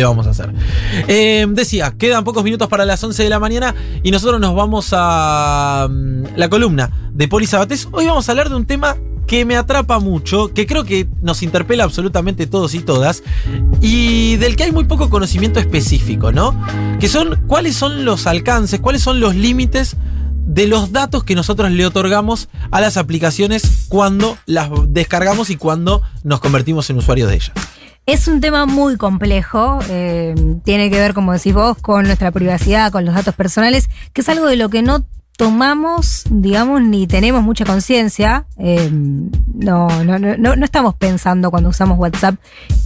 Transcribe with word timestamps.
¿Qué 0.00 0.04
vamos 0.04 0.28
a 0.28 0.30
hacer? 0.30 0.54
Eh, 1.08 1.44
decía, 1.50 1.92
quedan 1.98 2.22
pocos 2.22 2.44
minutos 2.44 2.68
para 2.68 2.84
las 2.84 3.02
11 3.02 3.20
de 3.20 3.28
la 3.28 3.40
mañana 3.40 3.74
y 4.04 4.12
nosotros 4.12 4.40
nos 4.40 4.54
vamos 4.54 4.90
a 4.92 5.88
mm, 5.90 6.36
la 6.36 6.48
columna 6.48 7.10
de 7.12 7.26
Poli 7.26 7.48
Sabatés. 7.48 7.88
Hoy 7.90 8.06
vamos 8.06 8.28
a 8.28 8.30
hablar 8.30 8.48
de 8.48 8.54
un 8.54 8.64
tema 8.64 8.96
que 9.26 9.44
me 9.44 9.56
atrapa 9.56 9.98
mucho, 9.98 10.54
que 10.54 10.68
creo 10.68 10.84
que 10.84 11.08
nos 11.20 11.42
interpela 11.42 11.82
absolutamente 11.82 12.46
todos 12.46 12.76
y 12.76 12.78
todas, 12.78 13.24
y 13.80 14.36
del 14.36 14.54
que 14.54 14.62
hay 14.62 14.70
muy 14.70 14.84
poco 14.84 15.10
conocimiento 15.10 15.58
específico, 15.58 16.30
¿no? 16.30 16.54
Que 17.00 17.08
son 17.08 17.34
cuáles 17.48 17.74
son 17.74 18.04
los 18.04 18.28
alcances, 18.28 18.78
cuáles 18.78 19.02
son 19.02 19.18
los 19.18 19.34
límites 19.34 19.96
de 20.46 20.68
los 20.68 20.92
datos 20.92 21.24
que 21.24 21.34
nosotros 21.34 21.72
le 21.72 21.84
otorgamos 21.84 22.48
a 22.70 22.80
las 22.80 22.98
aplicaciones 22.98 23.86
cuando 23.88 24.38
las 24.46 24.70
descargamos 24.90 25.50
y 25.50 25.56
cuando 25.56 26.02
nos 26.22 26.38
convertimos 26.38 26.88
en 26.88 26.98
usuarios 26.98 27.28
de 27.30 27.34
ellas. 27.34 27.52
Es 28.08 28.26
un 28.26 28.40
tema 28.40 28.64
muy 28.64 28.96
complejo, 28.96 29.80
eh, 29.90 30.34
tiene 30.64 30.88
que 30.88 30.98
ver, 30.98 31.12
como 31.12 31.34
decís 31.34 31.52
vos, 31.52 31.76
con 31.76 32.06
nuestra 32.06 32.30
privacidad, 32.30 32.90
con 32.90 33.04
los 33.04 33.14
datos 33.14 33.34
personales, 33.34 33.90
que 34.14 34.22
es 34.22 34.28
algo 34.30 34.46
de 34.46 34.56
lo 34.56 34.70
que 34.70 34.80
no 34.80 35.04
tomamos, 35.36 36.24
digamos, 36.30 36.82
ni 36.82 37.06
tenemos 37.06 37.42
mucha 37.42 37.66
conciencia. 37.66 38.46
Eh, 38.56 38.90
no, 38.90 40.04
no, 40.04 40.18
no, 40.18 40.56
no 40.56 40.64
estamos 40.64 40.94
pensando 40.94 41.50
cuando 41.50 41.68
usamos 41.68 41.98
WhatsApp 41.98 42.36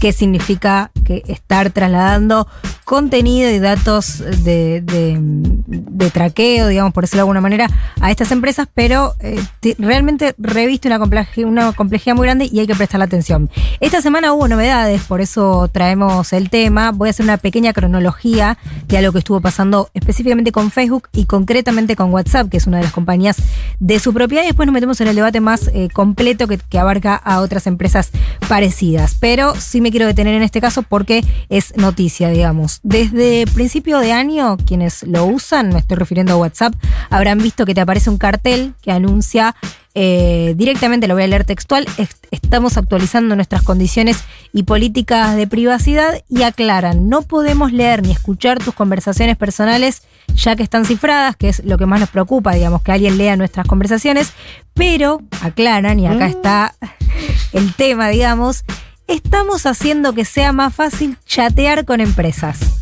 qué 0.01 0.13
significa 0.13 0.91
que 1.03 1.23
estar 1.27 1.71
trasladando 1.71 2.47
contenido 2.85 3.51
y 3.51 3.59
datos 3.59 4.19
de, 4.45 4.83
de, 4.83 6.11
traqueo, 6.11 6.69
digamos, 6.69 6.93
por 6.93 7.05
decirlo 7.05 7.19
de 7.19 7.23
alguna 7.23 7.41
manera, 7.41 7.71
a 8.01 8.11
estas 8.11 8.33
empresas, 8.33 8.69
pero 8.75 9.15
eh, 9.21 9.43
realmente 9.79 10.35
reviste 10.37 10.89
una, 10.89 11.01
una 11.47 11.73
complejidad 11.73 12.17
muy 12.17 12.27
grande 12.27 12.51
y 12.53 12.61
hay 12.61 12.67
que 12.67 12.75
prestarle 12.75 13.05
atención. 13.05 13.49
Esta 13.81 14.03
semana 14.03 14.33
hubo 14.35 14.47
novedades, 14.49 15.03
por 15.05 15.21
eso 15.21 15.69
traemos 15.69 16.33
el 16.33 16.51
tema. 16.51 16.91
Voy 16.91 17.09
a 17.09 17.11
hacer 17.11 17.25
una 17.25 17.39
pequeña 17.39 17.73
cronología 17.73 18.59
de 18.89 18.99
algo 18.99 19.13
que 19.13 19.21
estuvo 19.21 19.41
pasando 19.41 19.89
específicamente 19.95 20.53
con 20.53 20.71
Facebook 20.71 21.09
y 21.13 21.25
concretamente 21.25 21.97
con 21.97 22.13
WhatsApp 22.13 22.51
que 22.51 22.59
es 22.59 22.67
una 22.67 22.79
de 22.79 22.85
las 22.85 22.93
compañías 22.93 23.37
de 23.81 23.99
su 23.99 24.13
propiedad, 24.13 24.43
y 24.43 24.47
después 24.47 24.67
nos 24.67 24.75
metemos 24.75 25.01
en 25.01 25.09
el 25.09 25.17
debate 25.17 25.41
más 25.41 25.69
eh, 25.69 25.89
completo 25.93 26.47
que, 26.47 26.61
abarca 26.79 27.15
a 27.15 27.41
otras 27.41 27.67
empresas 27.67 28.11
parecidas. 28.53 29.17
Pero 29.19 29.55
sí 29.55 29.81
me 29.81 29.91
quiero 29.91 30.05
detener 30.05 30.35
en 30.35 30.43
este 30.43 30.61
caso 30.61 30.83
porque 30.83 31.25
es 31.49 31.75
noticia, 31.79 32.29
digamos. 32.29 32.81
Desde 32.83 33.47
principio 33.47 33.99
de 33.99 34.13
año, 34.13 34.59
quienes 34.59 35.05
lo 35.05 35.25
usan, 35.25 35.71
me 35.71 35.79
estoy 35.79 35.97
refiriendo 35.97 36.35
a 36.35 36.37
WhatsApp, 36.37 36.75
habrán 37.09 37.39
visto 37.39 37.65
que 37.65 37.75
te 37.75 37.81
aparece 37.81 38.11
un 38.11 38.19
cartel 38.19 38.75
que 38.83 38.93
anuncia 38.93 39.57
eh, 39.95 40.53
directamente 40.57 41.07
lo 41.07 41.15
voy 41.15 41.23
a 41.23 41.29
leer 41.29 41.45
textual, 41.45 41.87
estamos 42.31 42.77
actualizando 42.79 43.37
nuestras 43.37 43.63
condiciones 43.63 44.25
y 44.53 44.63
políticas 44.63 45.37
de 45.37 45.47
privacidad 45.47 46.23
y 46.31 46.43
aclaran, 46.45 47.11
no 47.11 47.23
podemos 47.23 47.73
leer 47.73 48.03
ni 48.03 48.11
escuchar 48.11 48.59
tus 48.59 48.75
conversaciones 48.75 49.37
personales 49.37 50.03
ya 50.35 50.57
que 50.57 50.63
están 50.63 50.85
cifradas, 50.85 51.37
que 51.37 51.49
es 51.49 51.65
lo 51.65 51.79
que 51.79 51.87
más 51.87 52.01
nos 52.01 52.11
preocupa, 52.11 52.55
digamos, 52.55 52.83
que 52.83 52.93
alguien 52.93 53.19
lea 53.19 53.37
nuestras 53.37 53.67
conversaciones, 53.67 54.33
pero 54.75 55.21
aclaran, 55.41 55.99
y 55.99 56.07
acá 56.07 56.27
mm. 56.27 56.31
está 56.31 56.75
el 57.53 57.75
tema, 57.75 58.09
digamos, 58.09 58.65
estamos 59.07 59.67
haciendo 59.67 60.13
que 60.13 60.25
sea 60.25 60.53
más 60.53 60.75
fácil 60.75 61.17
chatear 61.27 61.85
con 61.85 62.01
empresas. 62.01 62.82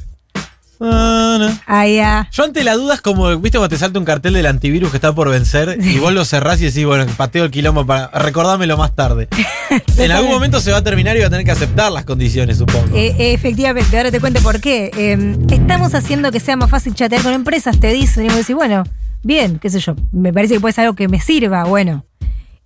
Ah, 0.82 1.86
ya. 1.86 2.28
Yo 2.32 2.44
ante 2.44 2.64
la 2.64 2.74
duda 2.74 2.94
es 2.94 3.00
como, 3.00 3.36
viste, 3.38 3.58
cuando 3.58 3.68
te 3.68 3.78
salta 3.78 3.98
un 3.98 4.04
cartel 4.04 4.32
del 4.32 4.46
antivirus 4.46 4.90
que 4.90 4.96
está 4.96 5.14
por 5.14 5.28
vencer 5.28 5.78
y 5.80 5.98
vos 5.98 6.12
lo 6.12 6.24
cerrás 6.24 6.60
y 6.60 6.64
decís, 6.64 6.86
bueno, 6.86 7.06
pateo 7.16 7.44
el 7.44 7.50
quilombo 7.50 7.84
para 7.84 8.08
recordámelo 8.08 8.76
más 8.76 8.94
tarde. 8.94 9.28
en 9.98 10.10
algún 10.10 10.30
momento 10.30 10.60
se 10.60 10.72
va 10.72 10.78
a 10.78 10.84
terminar 10.84 11.16
y 11.16 11.20
va 11.20 11.26
a 11.26 11.30
tener 11.30 11.44
que 11.44 11.50
aceptar 11.50 11.92
las 11.92 12.04
condiciones, 12.04 12.58
supongo. 12.58 12.96
Eh, 12.96 13.14
efectivamente, 13.18 13.96
ahora 13.96 14.10
te 14.10 14.20
cuento 14.20 14.40
por 14.40 14.60
qué. 14.60 14.90
Em, 14.96 15.36
estamos 15.50 15.94
haciendo 15.94 16.32
que 16.32 16.40
sea 16.40 16.56
más 16.56 16.70
fácil 16.70 16.94
chatear 16.94 17.22
con 17.22 17.32
empresas, 17.32 17.78
te 17.78 17.92
dicen, 17.92 18.24
y 18.24 18.28
vos 18.28 18.38
decís, 18.38 18.56
bueno, 18.56 18.84
bien, 19.22 19.58
qué 19.58 19.68
sé 19.68 19.80
yo, 19.80 19.94
me 20.12 20.32
parece 20.32 20.54
que 20.54 20.60
puede 20.60 20.72
ser 20.72 20.84
algo 20.84 20.96
que 20.96 21.08
me 21.08 21.20
sirva, 21.20 21.64
bueno. 21.64 22.06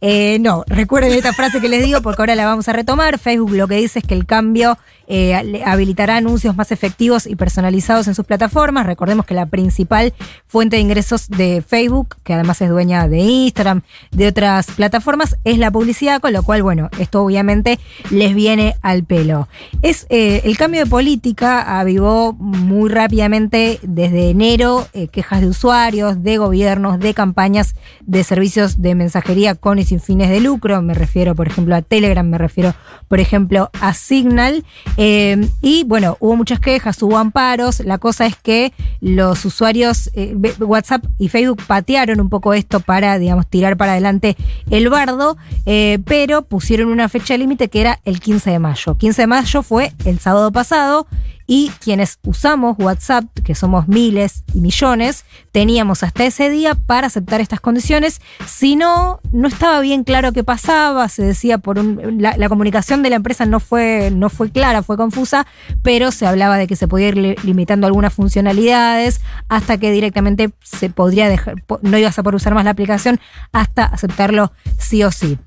Eh, 0.07 0.39
no, 0.41 0.65
recuerden 0.67 1.13
esta 1.13 1.33
frase 1.33 1.63
que 1.63 1.69
les 1.71 1.83
digo 1.83 2.03
porque 2.03 2.21
ahora 2.21 2.35
la 2.35 2.45
vamos 2.45 2.69
a 2.69 2.75
retomar. 2.75 3.19
Facebook 3.19 3.53
lo 3.53 3.67
que 3.67 3.77
dice 3.77 4.01
es 4.01 4.05
que 4.05 4.13
el 4.13 4.27
cambio 4.27 4.77
eh, 5.07 5.63
habilitará 5.65 6.17
anuncios 6.17 6.57
más 6.57 6.73
efectivos 6.73 7.27
y 7.27 7.37
personalizados 7.37 8.09
en 8.09 8.15
sus 8.15 8.25
plataformas. 8.25 8.87
Recordemos 8.87 9.27
que 9.27 9.35
la 9.35 9.47
principal 9.47 10.13
fuente 10.47 10.77
de 10.77 10.83
ingresos 10.83 11.29
de 11.29 11.63
Facebook, 11.67 12.17
que 12.25 12.35
además 12.35 12.61
es 12.63 12.71
dueña 12.71 13.09
de 13.09 13.19
Instagram, 13.19 13.83
de 14.11 14.29
otras 14.29 14.67
plataformas, 14.73 15.37
es 15.45 15.59
la 15.59 15.71
publicidad, 15.71 16.21
con 16.21 16.33
lo 16.33 16.43
cual, 16.43 16.63
bueno, 16.63 16.91
esto 16.99 17.23
obviamente 17.23 17.79
les 18.11 18.35
viene 18.35 18.77
al 18.83 19.05
pelo. 19.05 19.49
Es 19.83 20.07
eh, 20.09 20.43
el 20.45 20.57
cambio 20.57 20.85
de 20.85 20.91
política 20.91 21.79
avivó 21.79 22.33
muy 22.33 22.91
rápidamente 22.91 23.79
desde 23.83 24.31
enero 24.31 24.87
quejas 25.13 25.41
de 25.41 25.49
usuarios, 25.49 26.23
de 26.23 26.37
gobiernos, 26.37 26.99
de 26.99 27.15
campañas 27.15 27.75
de 28.01 28.25
servicios 28.25 28.81
de 28.81 28.95
mensajería 28.95 29.55
con 29.55 29.79
y 29.79 29.85
sin 29.85 30.01
fines 30.01 30.31
de 30.31 30.41
lucro, 30.41 30.81
me 30.83 30.95
refiero 30.95 31.35
por 31.35 31.47
ejemplo 31.47 31.75
a 31.75 31.83
Telegram, 31.83 32.27
me 32.27 32.39
refiero 32.39 32.75
por 33.09 33.21
ejemplo 33.21 33.71
a 33.81 33.95
Signal, 33.95 34.65
eh, 34.97 35.49
y 35.61 35.85
bueno, 35.85 36.17
hubo 36.21 36.37
muchas 36.37 36.61
quejas, 36.61 37.03
hubo 37.03 37.19
amparos, 37.19 37.81
la 37.81 37.99
cosa 37.99 38.27
es 38.27 38.37
que 38.37 38.73
los 39.01 39.45
usuarios, 39.45 40.11
eh, 40.15 40.37
WhatsApp 40.61 41.05
y 41.19 41.29
Facebook 41.29 41.63
patearon 41.67 42.21
un 42.21 42.29
poco 42.29 42.55
esto 42.55 42.81
para, 42.81 43.19
digamos, 43.19 43.47
tirar 43.47 43.77
para 43.77 43.93
adelante 43.93 44.37
el 44.71 44.89
bardo, 44.89 45.37
eh, 45.67 45.99
pero 46.05 46.43
pusieron 46.43 46.89
una 46.89 47.09
fecha 47.09 47.37
límite 47.37 47.69
que 47.69 47.81
era 47.81 48.01
el 48.05 48.21
15 48.21 48.51
de 48.51 48.59
mayo. 48.59 48.97
15 48.97 49.23
de 49.23 49.27
mayo 49.27 49.63
fue 49.63 49.93
el 50.05 50.19
sábado 50.21 50.53
pasado 50.53 51.07
y 51.47 51.71
quienes 51.81 52.19
usamos 52.25 52.77
WhatsApp, 52.79 53.25
que 53.45 53.55
somos 53.55 53.89
miles 53.89 54.45
y 54.55 54.61
millones, 54.61 55.25
teníamos 55.53 56.03
hasta 56.03 56.25
ese 56.25 56.51
día 56.51 56.75
para 56.75 57.09
aceptar 57.09 57.41
estas 57.41 57.61
condiciones. 57.61 58.21
Si 58.47 58.77
no, 58.77 59.21
no 59.33 59.49
estaba 59.49 59.81
bien 59.81 60.05
claro 60.05 60.33
qué 60.33 60.45
pasaba, 60.45 61.09
se 61.09 61.23
decía 61.23 61.59
por 61.59 61.79
un, 61.79 62.19
la, 62.21 62.49
comunicación 62.49 63.03
de 63.03 63.11
la 63.11 63.17
empresa 63.17 63.47
no 63.47 63.61
fue, 63.61 64.11
no 64.11 64.31
fue 64.31 64.51
clara, 64.51 64.83
fue 64.83 64.97
confusa, 64.97 65.47
pero 65.83 66.13
se 66.13 66.27
hablaba 66.27 66.57
de 66.57 66.67
que 66.67 66.77
se 66.77 66.89
podía 66.89 67.09
ir 67.09 67.37
limitando 67.45 67.87
algunas 67.87 68.13
funcionalidades 68.13 69.21
hasta 69.49 69.79
que 69.79 69.91
directamente 69.91 70.53
se 70.63 70.91
podría 70.91 71.29
dejar, 71.29 71.57
no 71.83 71.99
ibas 71.99 72.19
a 72.19 72.23
poder 72.23 72.37
usar 72.37 72.55
más 72.55 72.65
la 72.65 72.71
aplicación 72.71 73.21
hasta 73.53 73.85
aceptarlo 73.85 74.53
sí 74.79 75.03
o 75.05 75.13
sí. 75.13 75.39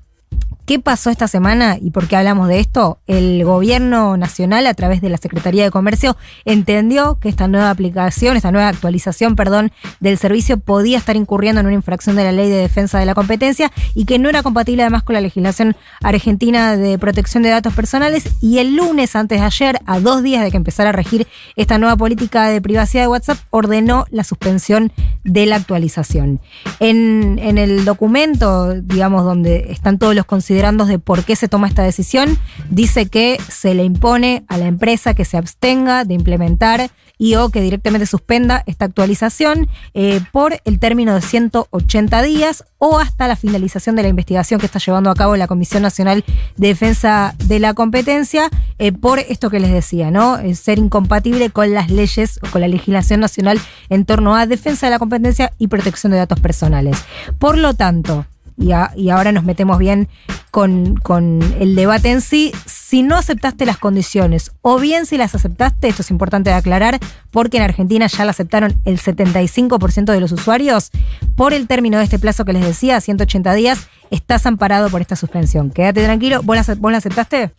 ¿Qué 0.68 0.78
pasó 0.78 1.08
esta 1.08 1.28
semana 1.28 1.78
y 1.80 1.92
por 1.92 2.08
qué 2.08 2.16
hablamos 2.16 2.46
de 2.46 2.60
esto? 2.60 2.98
El 3.06 3.42
gobierno 3.42 4.18
nacional, 4.18 4.66
a 4.66 4.74
través 4.74 5.00
de 5.00 5.08
la 5.08 5.16
Secretaría 5.16 5.64
de 5.64 5.70
Comercio, 5.70 6.18
entendió 6.44 7.18
que 7.18 7.30
esta 7.30 7.48
nueva 7.48 7.70
aplicación, 7.70 8.36
esta 8.36 8.52
nueva 8.52 8.68
actualización, 8.68 9.34
perdón, 9.34 9.72
del 10.00 10.18
servicio 10.18 10.58
podía 10.58 10.98
estar 10.98 11.16
incurriendo 11.16 11.62
en 11.62 11.68
una 11.68 11.74
infracción 11.74 12.16
de 12.16 12.24
la 12.24 12.32
ley 12.32 12.50
de 12.50 12.58
defensa 12.58 12.98
de 12.98 13.06
la 13.06 13.14
competencia 13.14 13.72
y 13.94 14.04
que 14.04 14.18
no 14.18 14.28
era 14.28 14.42
compatible 14.42 14.82
además 14.82 15.04
con 15.04 15.14
la 15.14 15.22
legislación 15.22 15.74
argentina 16.02 16.76
de 16.76 16.98
protección 16.98 17.42
de 17.42 17.48
datos 17.48 17.72
personales. 17.72 18.24
Y 18.42 18.58
el 18.58 18.76
lunes, 18.76 19.16
antes 19.16 19.40
de 19.40 19.46
ayer, 19.46 19.80
a 19.86 20.00
dos 20.00 20.22
días 20.22 20.44
de 20.44 20.50
que 20.50 20.58
empezara 20.58 20.90
a 20.90 20.92
regir 20.92 21.26
esta 21.56 21.78
nueva 21.78 21.96
política 21.96 22.46
de 22.48 22.60
privacidad 22.60 23.04
de 23.04 23.08
WhatsApp, 23.08 23.38
ordenó 23.48 24.04
la 24.10 24.22
suspensión 24.22 24.92
de 25.24 25.46
la 25.46 25.56
actualización. 25.56 26.40
En, 26.78 27.38
el 27.38 27.86
documento, 27.86 28.74
digamos, 28.74 29.24
donde 29.24 29.72
están 29.72 29.98
todos 29.98 30.14
los 30.14 30.26
de 30.58 30.98
por 30.98 31.24
qué 31.24 31.36
se 31.36 31.46
toma 31.46 31.68
esta 31.68 31.84
decisión, 31.84 32.36
dice 32.68 33.06
que 33.06 33.38
se 33.48 33.74
le 33.74 33.84
impone 33.84 34.44
a 34.48 34.58
la 34.58 34.66
empresa 34.66 35.14
que 35.14 35.24
se 35.24 35.36
abstenga 35.36 36.04
de 36.04 36.14
implementar 36.14 36.90
y 37.16 37.36
o 37.36 37.48
que 37.50 37.60
directamente 37.60 38.06
suspenda 38.06 38.64
esta 38.66 38.84
actualización 38.84 39.68
eh, 39.94 40.20
por 40.32 40.60
el 40.64 40.78
término 40.78 41.14
de 41.14 41.20
180 41.20 42.22
días 42.22 42.64
o 42.78 42.98
hasta 42.98 43.28
la 43.28 43.36
finalización 43.36 43.96
de 43.96 44.02
la 44.02 44.08
investigación 44.08 44.58
que 44.58 44.66
está 44.66 44.78
llevando 44.78 45.10
a 45.10 45.14
cabo 45.14 45.36
la 45.36 45.46
Comisión 45.46 45.82
Nacional 45.82 46.24
de 46.56 46.68
Defensa 46.68 47.34
de 47.44 47.60
la 47.60 47.74
Competencia 47.74 48.50
eh, 48.78 48.92
por 48.92 49.20
esto 49.20 49.50
que 49.50 49.60
les 49.60 49.72
decía, 49.72 50.10
¿no? 50.10 50.38
ser 50.54 50.78
incompatible 50.78 51.50
con 51.50 51.72
las 51.72 51.90
leyes 51.90 52.40
o 52.42 52.50
con 52.50 52.60
la 52.60 52.68
legislación 52.68 53.20
nacional 53.20 53.60
en 53.90 54.04
torno 54.04 54.36
a 54.36 54.46
defensa 54.46 54.86
de 54.86 54.90
la 54.90 54.98
competencia 54.98 55.52
y 55.58 55.68
protección 55.68 56.12
de 56.12 56.18
datos 56.18 56.40
personales. 56.40 56.98
Por 57.38 57.58
lo 57.58 57.74
tanto, 57.74 58.26
y, 58.58 59.10
ahora 59.10 59.32
nos 59.32 59.44
metemos 59.44 59.78
bien 59.78 60.08
con, 60.50 60.96
con, 60.96 61.40
el 61.60 61.74
debate 61.74 62.10
en 62.10 62.20
sí, 62.20 62.52
si 62.66 63.02
no 63.02 63.16
aceptaste 63.16 63.66
las 63.66 63.78
condiciones 63.78 64.52
o 64.62 64.78
bien 64.78 65.06
si 65.06 65.16
las 65.16 65.34
aceptaste, 65.34 65.88
esto 65.88 66.02
es 66.02 66.10
importante 66.10 66.50
de 66.50 66.56
aclarar, 66.56 66.98
porque 67.30 67.58
en 67.58 67.62
Argentina 67.62 68.06
ya 68.06 68.24
la 68.24 68.32
aceptaron 68.32 68.76
el 68.84 68.98
75% 68.98 70.12
de 70.12 70.20
los 70.20 70.32
usuarios, 70.32 70.90
por 71.36 71.52
el 71.52 71.66
término 71.68 71.98
de 71.98 72.04
este 72.04 72.18
plazo 72.18 72.44
que 72.44 72.52
les 72.52 72.64
decía, 72.64 73.00
180 73.00 73.54
días, 73.54 73.88
estás 74.10 74.46
amparado 74.46 74.88
por 74.90 75.00
esta 75.00 75.16
suspensión. 75.16 75.70
Quédate 75.70 76.02
tranquilo, 76.04 76.42
¿vos 76.42 76.56
la, 76.56 76.96
aceptaste? 76.96 77.50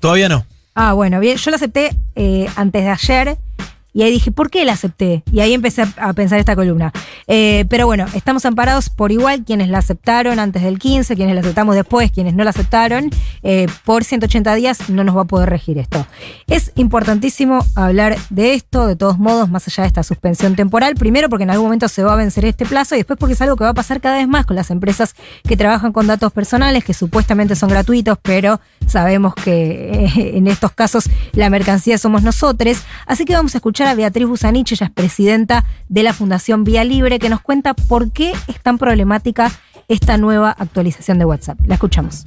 Todavía 0.00 0.28
no. 0.28 0.44
Ah, 0.74 0.92
bueno, 0.92 1.20
bien, 1.20 1.36
yo 1.36 1.50
la 1.50 1.56
acepté 1.56 1.96
eh, 2.14 2.48
antes 2.56 2.82
de 2.82 2.90
ayer 2.90 3.38
Y 3.98 4.04
ahí 4.04 4.12
dije, 4.12 4.30
¿por 4.30 4.48
qué 4.48 4.64
la 4.64 4.74
acepté? 4.74 5.24
Y 5.32 5.40
ahí 5.40 5.54
empecé 5.54 5.82
a, 5.96 6.12
pensar 6.12 6.38
esta 6.38 6.54
columna. 6.54 6.92
Eh, 7.26 7.64
pero 7.68 7.86
bueno, 7.86 8.06
estamos 8.14 8.46
amparados 8.46 8.90
por 8.90 9.10
igual 9.10 9.44
quienes 9.44 9.70
la 9.70 9.78
aceptaron 9.78 10.38
antes 10.38 10.62
del 10.62 10.78
15, 10.78 11.16
quienes 11.16 11.34
la 11.34 11.40
aceptamos 11.40 11.74
después, 11.74 12.12
quienes 12.12 12.34
no 12.34 12.44
la 12.44 12.50
aceptaron. 12.50 13.10
Eh, 13.42 13.66
por 13.84 14.04
180 14.04 14.54
días 14.54 14.88
no 14.88 15.02
nos 15.02 15.16
va 15.16 15.22
a 15.22 15.24
poder 15.24 15.50
regir 15.50 15.78
esto. 15.78 16.06
Es 16.46 16.70
importantísimo 16.76 17.66
hablar 17.74 18.16
de 18.30 18.54
esto, 18.54 18.86
de 18.86 18.94
todos 18.94 19.18
modos, 19.18 19.50
más 19.50 19.66
allá 19.66 19.82
de 19.82 19.88
esta 19.88 20.04
suspensión 20.04 20.54
temporal. 20.54 20.94
Primero 20.94 21.28
porque 21.28 21.42
en 21.42 21.50
algún 21.50 21.66
momento 21.66 21.88
se 21.88 22.04
va 22.04 22.12
a 22.12 22.16
vencer 22.16 22.44
este 22.44 22.66
plazo 22.66 22.94
y 22.94 22.98
después 22.98 23.18
porque 23.18 23.32
es 23.32 23.42
algo 23.42 23.56
que 23.56 23.64
va 23.64 23.70
a 23.70 23.74
pasar 23.74 24.00
cada 24.00 24.18
vez 24.18 24.28
más 24.28 24.46
con 24.46 24.54
las 24.54 24.70
empresas 24.70 25.16
que 25.42 25.56
trabajan 25.56 25.92
con 25.92 26.06
datos 26.06 26.32
personales, 26.32 26.84
que 26.84 26.94
supuestamente 26.94 27.56
son 27.56 27.68
gratuitos, 27.68 28.16
pero 28.22 28.60
sabemos 28.86 29.34
que 29.34 30.04
eh, 30.04 30.36
en 30.36 30.46
estos 30.46 30.70
casos 30.70 31.10
la 31.32 31.50
mercancía 31.50 31.98
somos 31.98 32.22
nosotros. 32.22 32.78
Así 33.04 33.24
que 33.24 33.32
vamos 33.32 33.56
a 33.56 33.58
escuchar 33.58 33.87
Beatriz 33.94 34.26
Busanich, 34.26 34.72
ella 34.72 34.86
es 34.86 34.92
presidenta 34.92 35.64
de 35.88 36.02
la 36.02 36.12
Fundación 36.12 36.64
Vía 36.64 36.84
Libre, 36.84 37.18
que 37.18 37.28
nos 37.28 37.40
cuenta 37.40 37.74
por 37.74 38.10
qué 38.12 38.32
es 38.46 38.60
tan 38.62 38.78
problemática 38.78 39.50
esta 39.88 40.16
nueva 40.16 40.50
actualización 40.50 41.18
de 41.18 41.24
WhatsApp. 41.24 41.58
La 41.66 41.74
escuchamos. 41.74 42.24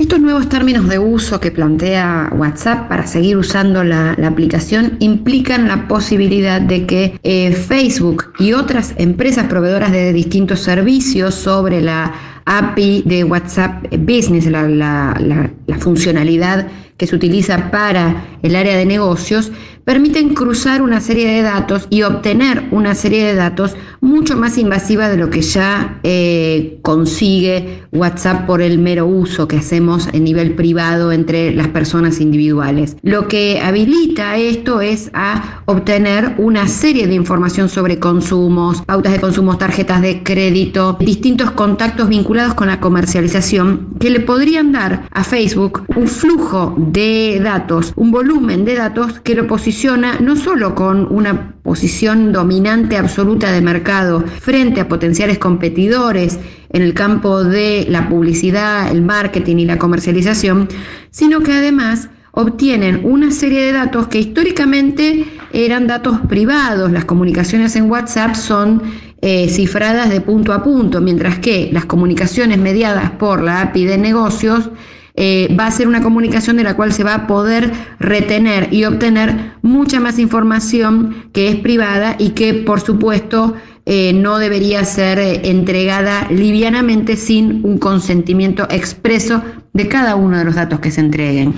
Estos 0.00 0.20
nuevos 0.20 0.48
términos 0.48 0.88
de 0.88 0.98
uso 0.98 1.38
que 1.38 1.50
plantea 1.50 2.30
WhatsApp 2.34 2.88
para 2.88 3.06
seguir 3.06 3.36
usando 3.36 3.84
la, 3.84 4.14
la 4.16 4.28
aplicación 4.28 4.96
implican 5.00 5.68
la 5.68 5.86
posibilidad 5.86 6.60
de 6.60 6.86
que 6.86 7.20
eh, 7.22 7.52
Facebook 7.52 8.32
y 8.38 8.54
otras 8.54 8.94
empresas 8.96 9.46
proveedoras 9.46 9.92
de 9.92 10.12
distintos 10.12 10.60
servicios 10.60 11.34
sobre 11.34 11.82
la 11.82 12.12
API 12.46 13.02
de 13.06 13.22
WhatsApp 13.24 13.84
Business, 13.98 14.46
la, 14.46 14.66
la, 14.68 15.50
la 15.66 15.78
funcionalidad 15.78 16.66
que 16.96 17.06
se 17.06 17.16
utiliza 17.16 17.70
para 17.70 18.24
el 18.42 18.56
área 18.56 18.76
de 18.76 18.86
negocios, 18.86 19.52
permiten 19.84 20.34
cruzar 20.34 20.82
una 20.82 21.00
serie 21.00 21.28
de 21.28 21.42
datos 21.42 21.86
y 21.90 22.02
obtener 22.02 22.68
una 22.70 22.94
serie 22.94 23.24
de 23.24 23.34
datos 23.34 23.76
mucho 24.00 24.36
más 24.36 24.58
invasiva 24.58 25.08
de 25.08 25.16
lo 25.16 25.30
que 25.30 25.42
ya 25.42 26.00
eh, 26.02 26.78
consigue 26.82 27.82
WhatsApp 27.92 28.46
por 28.46 28.62
el 28.62 28.78
mero 28.78 29.06
uso 29.06 29.48
que 29.48 29.56
hacemos 29.56 30.08
en 30.12 30.24
nivel 30.24 30.54
privado 30.54 31.12
entre 31.12 31.52
las 31.52 31.68
personas 31.68 32.20
individuales. 32.20 32.96
Lo 33.02 33.28
que 33.28 33.60
habilita 33.60 34.36
esto 34.36 34.80
es 34.80 35.10
a 35.14 35.62
obtener 35.66 36.34
una 36.38 36.68
serie 36.68 37.06
de 37.06 37.14
información 37.14 37.68
sobre 37.68 37.98
consumos, 37.98 38.82
pautas 38.82 39.12
de 39.12 39.20
consumos, 39.20 39.58
tarjetas 39.58 40.00
de 40.02 40.22
crédito, 40.22 40.96
distintos 41.00 41.50
contactos 41.52 42.08
vinculados 42.08 42.54
con 42.54 42.68
la 42.68 42.80
comercialización 42.80 43.94
que 43.98 44.10
le 44.10 44.20
podrían 44.20 44.72
dar 44.72 45.08
a 45.10 45.24
Facebook 45.24 45.84
un 45.96 46.06
flujo 46.06 46.74
de 46.90 47.40
datos, 47.42 47.92
un 47.96 48.10
volumen 48.10 48.64
de 48.64 48.74
datos 48.74 49.20
que 49.20 49.34
lo 49.34 49.46
posiciona 49.46 50.18
no 50.20 50.36
solo 50.36 50.74
con 50.74 51.06
una 51.10 51.54
posición 51.62 52.32
dominante 52.32 52.96
absoluta 52.96 53.52
de 53.52 53.60
mercado 53.60 54.20
frente 54.20 54.80
a 54.80 54.88
potenciales 54.88 55.38
competidores 55.38 56.38
en 56.70 56.82
el 56.82 56.94
campo 56.94 57.44
de 57.44 57.86
la 57.88 58.08
publicidad, 58.08 58.90
el 58.90 59.02
marketing 59.02 59.56
y 59.56 59.64
la 59.66 59.78
comercialización, 59.78 60.68
sino 61.10 61.40
que 61.40 61.52
además 61.52 62.08
obtienen 62.32 63.02
una 63.04 63.30
serie 63.30 63.60
de 63.60 63.72
datos 63.72 64.08
que 64.08 64.18
históricamente 64.18 65.26
eran 65.52 65.86
datos 65.86 66.18
privados. 66.28 66.90
Las 66.90 67.04
comunicaciones 67.04 67.76
en 67.76 67.90
WhatsApp 67.90 68.34
son 68.34 68.82
eh, 69.20 69.48
cifradas 69.48 70.10
de 70.10 70.20
punto 70.20 70.52
a 70.52 70.64
punto, 70.64 71.00
mientras 71.00 71.38
que 71.38 71.70
las 71.72 71.84
comunicaciones 71.84 72.58
mediadas 72.58 73.10
por 73.12 73.42
la 73.42 73.60
API 73.60 73.84
de 73.84 73.98
negocios 73.98 74.70
eh, 75.14 75.54
va 75.58 75.66
a 75.66 75.70
ser 75.70 75.88
una 75.88 76.02
comunicación 76.02 76.56
de 76.56 76.64
la 76.64 76.74
cual 76.74 76.92
se 76.92 77.04
va 77.04 77.14
a 77.14 77.26
poder 77.26 77.70
retener 77.98 78.72
y 78.72 78.84
obtener 78.84 79.52
mucha 79.60 80.00
más 80.00 80.18
información 80.18 81.28
que 81.32 81.48
es 81.48 81.56
privada 81.56 82.16
y 82.18 82.30
que 82.30 82.54
por 82.54 82.80
supuesto 82.80 83.54
eh, 83.84 84.12
no 84.14 84.38
debería 84.38 84.84
ser 84.84 85.18
eh, 85.18 85.50
entregada 85.50 86.28
livianamente 86.30 87.16
sin 87.16 87.64
un 87.66 87.78
consentimiento 87.78 88.66
expreso 88.70 89.42
de 89.72 89.88
cada 89.88 90.14
uno 90.14 90.38
de 90.38 90.44
los 90.44 90.54
datos 90.54 90.80
que 90.80 90.90
se 90.90 91.00
entreguen. 91.00 91.54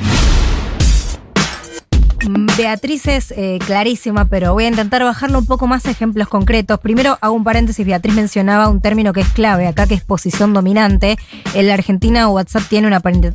Beatriz 2.56 3.06
es 3.06 3.32
eh, 3.36 3.58
clarísima, 3.64 4.26
pero 4.26 4.52
voy 4.52 4.64
a 4.64 4.68
intentar 4.68 5.02
bajarlo 5.02 5.38
un 5.38 5.46
poco 5.46 5.66
más 5.66 5.84
ejemplos 5.86 6.28
concretos. 6.28 6.78
Primero 6.80 7.18
hago 7.20 7.34
un 7.34 7.44
paréntesis, 7.44 7.84
Beatriz 7.84 8.14
mencionaba 8.14 8.68
un 8.68 8.80
término 8.80 9.12
que 9.12 9.20
es 9.20 9.28
clave 9.28 9.66
acá, 9.66 9.86
que 9.86 9.94
es 9.94 10.02
posición 10.02 10.52
dominante. 10.52 11.18
En 11.54 11.66
la 11.66 11.74
Argentina 11.74 12.28
WhatsApp 12.28 12.62
tiene 12.68 12.88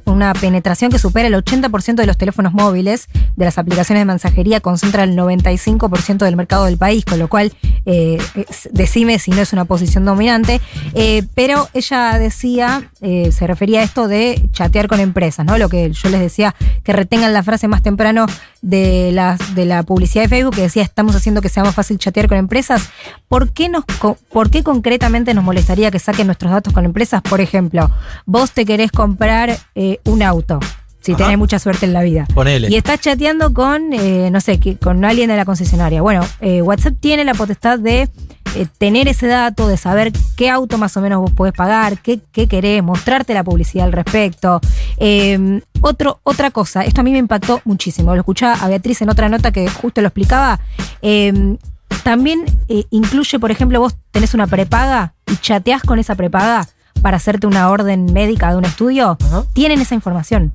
una, 0.06 0.34
penetración 0.34 0.92
que 0.92 1.00
supera 1.00 1.28
el 1.28 1.34
80% 1.34 1.96
de 1.96 2.06
los 2.06 2.18
teléfonos 2.18 2.54
móviles, 2.54 3.08
de 3.36 3.46
las 3.46 3.58
aplicaciones 3.58 4.02
de 4.02 4.06
mensajería 4.06 4.60
concentra 4.60 5.04
el 5.04 5.16
95% 5.16 6.18
del 6.18 6.36
mercado 6.36 6.66
del 6.66 6.78
país, 6.78 7.06
con 7.06 7.20
lo 7.20 7.28
cual 7.28 7.52
eh, 7.86 8.18
decime 8.72 9.20
si 9.20 9.32
no 9.32 9.42
es 9.42 9.54
una 9.54 9.66
posición 9.66 10.06
dominante. 10.06 10.62
Eh, 10.94 11.24
pero 11.36 11.68
ella 11.74 12.18
decía, 12.18 12.90
se 13.02 13.48
refería 13.48 13.82
a 13.82 13.84
esto 13.84 14.08
de 14.08 14.50
chatear 14.52 14.88
con 14.88 15.00
empresas, 15.00 15.46
¿no? 15.46 15.58
Lo 15.58 15.70
que 15.70 15.92
yo 15.92 16.10
les 16.10 16.20
decía, 16.20 16.56
que 16.84 16.94
retengan 16.94 17.34
la 17.34 17.44
frase 17.44 17.68
más 17.68 17.84
temprano 17.84 18.26
de 18.62 19.12
la, 19.14 19.38
de 19.56 19.66
la 19.66 19.84
publicidad 19.84 20.24
de 20.24 20.30
Facebook 20.30 20.56
que 20.56 20.62
decía 20.62 20.84
estamos 20.84 21.16
haciendo 21.16 21.42
que 21.42 21.50
sea 21.50 21.64
más 21.64 21.76
fácil 21.76 21.98
chatear 21.98 22.28
con 22.28 22.38
empresas, 22.38 22.90
¿por 23.28 23.52
qué, 23.52 23.70
nos, 23.70 23.84
¿por 24.32 24.50
qué 24.50 24.64
concretamente 24.64 25.34
nos 25.34 25.44
molestaría 25.44 25.92
que 25.92 26.00
saquen 26.00 26.28
nuestros 26.28 26.52
datos 26.52 26.74
con 26.74 26.86
empresas? 26.86 27.22
Por 27.22 27.42
ejemplo, 27.42 27.90
vos 28.26 28.52
te 28.52 28.66
querés 28.66 28.92
comprar 28.92 29.58
eh, 29.76 30.00
un 30.06 30.24
auto. 30.24 30.60
Si 31.02 31.16
tenés 31.16 31.38
mucha 31.38 31.60
suerte 31.60 31.86
en 31.86 31.94
la 31.94 32.04
vida. 32.04 32.28
Ponele. 32.34 32.68
Y 32.70 32.76
estás 32.76 33.00
chateando 33.00 33.54
con, 33.54 33.94
eh, 33.94 34.30
no 34.32 34.42
sé, 34.42 34.60
con 34.82 35.04
alguien 35.06 35.30
de 35.30 35.38
la 35.38 35.46
concesionaria. 35.46 36.02
Bueno, 36.02 36.26
eh, 36.42 36.62
WhatsApp 36.62 36.96
tiene 37.00 37.24
la 37.24 37.34
potestad 37.34 37.80
de 37.80 38.10
eh, 38.56 38.68
tener 38.78 39.08
ese 39.08 39.28
dato, 39.28 39.68
de 39.68 39.78
saber 39.78 40.12
qué 40.36 40.50
auto 40.50 40.78
más 40.78 40.96
o 40.98 41.02
menos 41.02 41.22
vos 41.22 41.32
podés 41.32 41.54
pagar, 41.54 42.00
qué, 42.02 42.20
qué 42.32 42.48
querés, 42.48 42.84
mostrarte 42.84 43.34
la 43.34 43.44
publicidad 43.44 43.86
al 43.86 43.94
respecto. 43.94 44.60
Eh, 44.98 45.62
otro, 45.82 46.20
otra 46.24 46.52
cosa, 46.52 46.84
esto 46.84 47.02
a 47.02 47.04
mí 47.04 47.12
me 47.12 47.20
impactó 47.20 47.62
muchísimo. 47.66 48.14
Lo 48.14 48.22
escuchaba 48.22 48.54
a 48.54 48.68
Beatriz 48.68 49.02
en 49.02 49.10
otra 49.10 49.30
nota 49.30 49.52
que 49.52 49.68
justo 49.70 50.02
lo 50.02 50.08
explicaba. 50.08 50.60
Eh, 51.02 51.58
también 52.04 52.46
eh, 52.68 52.86
incluye, 52.90 53.40
por 53.40 53.52
ejemplo, 53.52 53.80
vos 53.80 53.96
tenés 54.12 54.34
una 54.34 54.48
prepaga 54.48 55.14
y 55.28 55.38
chateás 55.38 55.84
con 55.84 56.00
esa 56.00 56.16
prepaga 56.16 56.68
para 57.02 57.18
hacerte 57.18 57.48
una 57.48 57.70
orden 57.70 58.12
médica 58.12 58.52
de 58.52 58.58
un 58.58 58.66
estudio. 58.66 59.18
Tienen 59.54 59.80
esa 59.82 59.96
información. 59.96 60.54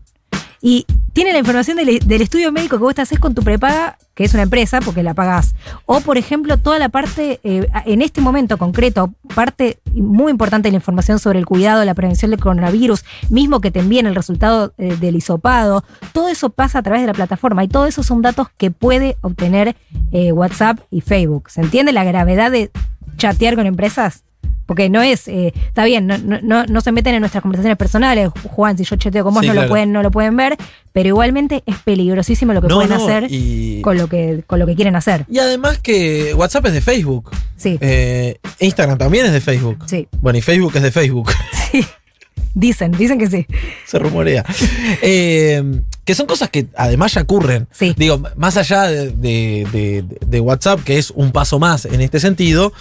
Y 0.67 0.87
tiene 1.13 1.35
la 1.35 1.41
información 1.41 1.77
del, 1.77 2.23
estudio 2.23 2.51
médico 2.51 2.79
que 2.79 2.85
vos 2.85 2.95
te 2.95 3.03
haces 3.03 3.19
con 3.19 3.35
tu 3.35 3.43
prepaga, 3.43 3.99
que 4.15 4.25
es 4.25 4.33
una 4.33 4.45
empresa, 4.45 4.81
porque 4.81 5.03
la 5.03 5.13
pagás. 5.13 5.55
O, 5.85 6.01
por 6.01 6.17
ejemplo, 6.17 6.57
toda 6.57 6.79
la 6.79 6.89
parte, 6.89 7.39
eh, 7.45 7.69
en 7.85 8.01
este 8.01 8.23
momento 8.23 8.57
concreto, 8.57 9.13
parte 9.35 9.79
muy 9.93 10.31
importante 10.33 10.69
de 10.69 10.73
la 10.73 10.77
información 10.77 11.19
sobre 11.19 11.39
el 11.39 11.45
cuidado, 11.45 11.85
la 11.85 11.93
prevención 11.93 12.31
del 12.31 12.41
coronavirus, 12.41 13.05
mismo 13.29 13.61
que 13.61 13.71
te 13.71 13.81
envíen 13.81 14.07
el 14.07 14.15
resultado 14.15 14.73
eh, 14.79 14.97
del 14.97 15.17
hisopado, 15.17 15.85
todo 16.15 16.31
eso 16.31 16.49
pasa 16.49 16.79
a 16.79 16.83
través 16.83 17.03
de 17.03 17.09
la 17.09 17.15
plataforma 17.15 17.63
y 17.63 17.69
todo 17.69 17.85
eso 17.85 18.03
son 18.03 18.23
datos 18.23 18.49
que 18.57 18.71
puede 18.71 19.19
obtener 19.21 19.77
eh, 20.13 20.33
WhatsApp 20.33 20.79
y 20.91 21.03
Facebook. 21.03 21.51
¿Se 21.51 21.61
entiende 21.61 21.93
la 21.93 22.05
gravedad 22.05 22.51
de 22.51 22.71
chatear 23.19 23.55
con 23.55 23.67
empresas? 23.67 24.25
Porque 24.67 24.89
no 24.89 25.03
es, 25.03 25.29
eh, 25.29 25.53
está 25.69 25.85
bien, 25.85 26.07
no, 26.07 26.17
no, 26.19 26.65
no 26.65 26.81
se 26.81 26.91
meten 26.93 27.15
en 27.15 27.21
nuestras 27.21 27.43
conversaciones 27.43 27.77
personales. 27.77 28.31
Juan, 28.45 28.79
si 28.79 28.85
yo 28.85 28.97
chateo 28.97 29.23
con 29.25 29.35
vos, 29.35 29.43
Sí, 29.43 29.47
no, 29.49 29.53
claro. 29.53 29.67
lo 29.67 29.71
pueden, 29.71 29.93
no 29.93 30.03
lo 30.03 30.11
pueden 30.11 30.37
ver, 30.37 30.57
pero 30.93 31.09
igualmente 31.09 31.63
es 31.67 31.77
peligrosísimo 31.85 32.53
lo 32.55 32.63
que 32.63 32.69
No, 32.69 32.77
pueden 32.77 32.93
hacer 32.93 33.27
y- 33.31 33.81
con 33.83 33.99
lo 33.99 34.09
que, 34.09 34.43
con 34.47 34.59
lo 34.59 34.67
que 34.67 34.75
quieren 34.75 34.97
hacer. 34.97 35.27
Y 35.29 35.39
además 35.39 35.79
que 35.79 36.33
WhatsApp 36.35 36.67
es 36.67 36.73
de 36.73 36.81
Facebook. 36.81 37.31
Sí, 37.57 37.79
Eh, 37.81 38.39
Instagram 38.61 38.97
también 38.99 39.27
es 39.27 39.33
de 39.33 39.41
Facebook. 39.41 39.85
sí, 39.87 40.09
Bueno, 40.21 40.39
y 40.39 40.43
Facebook 40.43 40.73
es 40.77 40.83
de 40.83 40.91
Facebook. 40.91 41.31
sí. 41.73 41.85
Dicen, 42.55 42.93
dicen 42.93 43.19
que 43.19 43.29
sí. 43.29 43.47
Se 43.87 43.99
rumorea. 43.99 44.45
Eh, 45.03 45.81
que 46.05 46.15
son 46.15 46.27
cosas 46.27 46.51
que 46.51 46.67
además 46.77 47.15
ya 47.15 47.23
ocurren. 47.23 47.67
Sí. 47.73 47.95
Digo, 47.97 48.23
más 48.37 48.57
allá 48.57 48.83
de, 48.85 49.11
de- 49.13 49.67
de- 49.73 50.05
de 50.25 50.41
WhatsApp, 50.41 50.81
que 50.85 50.99
es 50.99 51.11
un 51.11 51.33
paso 51.33 51.59
más 51.59 51.85
en 51.87 52.01
este 52.01 52.21
sentido, 52.21 52.73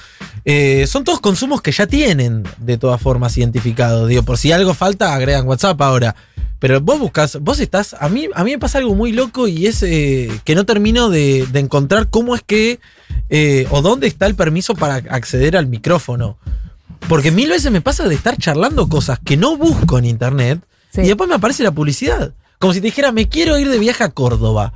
eh, 0.45 0.85
son 0.87 1.03
todos 1.03 1.21
consumos 1.21 1.61
que 1.61 1.71
ya 1.71 1.87
tienen 1.87 2.43
de 2.59 2.77
todas 2.77 3.01
formas 3.01 3.37
identificados. 3.37 4.07
Digo, 4.09 4.23
por 4.23 4.37
si 4.37 4.51
algo 4.51 4.73
falta, 4.73 5.13
agregan 5.15 5.47
WhatsApp 5.47 5.81
ahora. 5.81 6.15
Pero 6.59 6.79
vos 6.79 6.99
buscas, 6.99 7.37
vos 7.41 7.59
estás. 7.59 7.95
A 7.99 8.09
mí, 8.09 8.27
a 8.35 8.43
mí 8.43 8.51
me 8.51 8.59
pasa 8.59 8.77
algo 8.77 8.93
muy 8.95 9.11
loco 9.11 9.47
y 9.47 9.67
es 9.67 9.81
eh, 9.83 10.29
que 10.45 10.55
no 10.55 10.65
termino 10.65 11.09
de, 11.09 11.47
encontrar 11.55 12.09
cómo 12.09 12.35
es 12.35 12.41
que. 12.41 12.79
eh, 13.29 13.67
o 13.71 13.81
dónde 13.81 14.07
está 14.07 14.27
el 14.27 14.35
permiso 14.35 14.75
para 14.75 14.95
acceder 14.95 15.57
al 15.57 15.67
micrófono. 15.67 16.37
Porque 17.07 17.31
mil 17.31 17.49
veces 17.49 17.71
me 17.71 17.81
pasa 17.81 18.07
de 18.07 18.15
estar 18.15 18.37
charlando 18.37 18.87
cosas 18.89 19.19
que 19.23 19.37
no 19.37 19.57
busco 19.57 19.97
en 19.97 20.05
internet 20.05 20.59
Sí. 20.91 21.01
y 21.01 21.07
después 21.07 21.27
me 21.29 21.35
aparece 21.35 21.63
la 21.63 21.71
publicidad. 21.71 22.33
Como 22.59 22.73
si 22.73 22.79
te 22.79 22.85
dijera, 22.87 23.11
me 23.11 23.27
quiero 23.27 23.57
ir 23.57 23.67
de 23.69 23.79
viaje 23.79 24.03
a 24.03 24.09
Córdoba. 24.09 24.73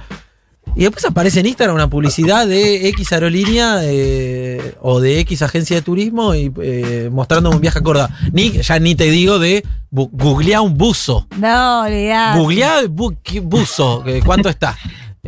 Y 0.75 0.81
después 0.81 1.05
aparece 1.05 1.39
en 1.39 1.45
Instagram 1.45 1.75
una 1.75 1.89
publicidad 1.89 2.45
de 2.45 2.89
X 2.89 3.13
aerolínea 3.13 3.79
eh, 3.83 4.75
o 4.81 4.99
de 4.99 5.19
X 5.21 5.41
agencia 5.41 5.77
de 5.77 5.81
turismo 5.81 6.35
y 6.35 6.51
eh, 6.61 7.09
mostrando 7.11 7.49
un 7.49 7.61
viaje 7.61 7.79
a 7.79 7.81
Córdoba. 7.81 8.09
Ni, 8.33 8.51
ya 8.51 8.77
ni 8.77 8.93
te 8.93 9.05
digo 9.05 9.39
de 9.39 9.63
googlear 9.91 10.61
un 10.61 10.77
buzo. 10.77 11.27
No, 11.37 11.83
olvidá. 11.83 12.35
Googlear 12.35 12.85
bu- 12.89 13.15
buzo, 13.43 14.03
eh, 14.05 14.21
¿cuánto 14.25 14.49
está? 14.49 14.77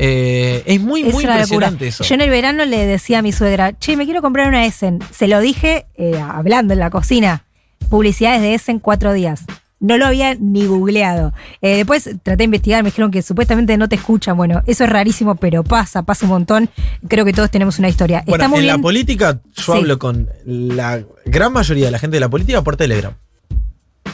Eh, 0.02 0.64
es 0.66 0.80
muy, 0.80 1.02
Es 1.02 1.14
muy 1.14 1.26
impresionante 1.26 1.88
eso. 1.88 2.06
Yo 2.06 2.16
en 2.16 2.22
el 2.22 2.30
verano 2.30 2.64
le 2.66 2.86
decía 2.86 3.20
a 3.20 3.22
mi 3.22 3.34
suegra, 3.34 3.78
che, 3.78 3.98
me 3.98 4.06
quiero 4.06 4.22
comprar 4.22 4.48
una 4.48 4.66
Essen. 4.66 5.00
Se 5.12 5.28
lo 5.28 5.42
dije 5.42 5.86
eh, 5.98 6.18
hablando 6.18 6.74
en 6.74 6.80
la 6.80 6.90
cocina. 6.90 7.44
Publicidades 7.90 8.42
de 8.42 8.54
Essen 8.54 8.80
cuatro 8.80 9.12
días. 9.14 9.44
No 9.82 9.98
lo 9.98 10.06
había 10.06 10.36
ni 10.36 10.66
googleado. 10.66 11.34
Eh, 11.62 11.76
después 11.78 12.04
traté 12.24 12.38
de 12.38 12.44
investigar, 12.46 12.82
me 12.84 12.90
dijeron 12.90 13.12
que 13.12 13.22
supuestamente 13.22 13.78
no 13.78 13.88
te 13.90 13.96
escuchan. 13.96 14.36
Bueno, 14.38 14.62
eso 14.68 14.84
es 14.86 14.90
rarísimo, 14.90 15.36
pero 15.36 15.64
pasa, 15.64 16.04
pasa 16.04 16.26
un 16.26 16.32
montón. 16.32 16.70
Creo 17.08 17.24
que 17.26 17.34
todos 17.34 17.52
tenemos 17.52 17.78
una 17.80 17.90
historia. 17.90 18.24
Bueno, 18.26 18.56
en 18.56 18.68
la 18.68 18.78
política, 18.78 19.40
yo 19.56 19.74
Sí. 19.74 19.80
hablo 19.80 20.00
con 20.00 20.30
la 20.46 21.02
gran 21.26 21.54
mayoría 21.54 21.86
de 21.86 21.92
la 21.92 22.00
gente 22.00 22.16
de 22.18 22.22
la 22.22 22.30
política 22.30 22.62
por 22.62 22.76
Telegram. 22.78 23.14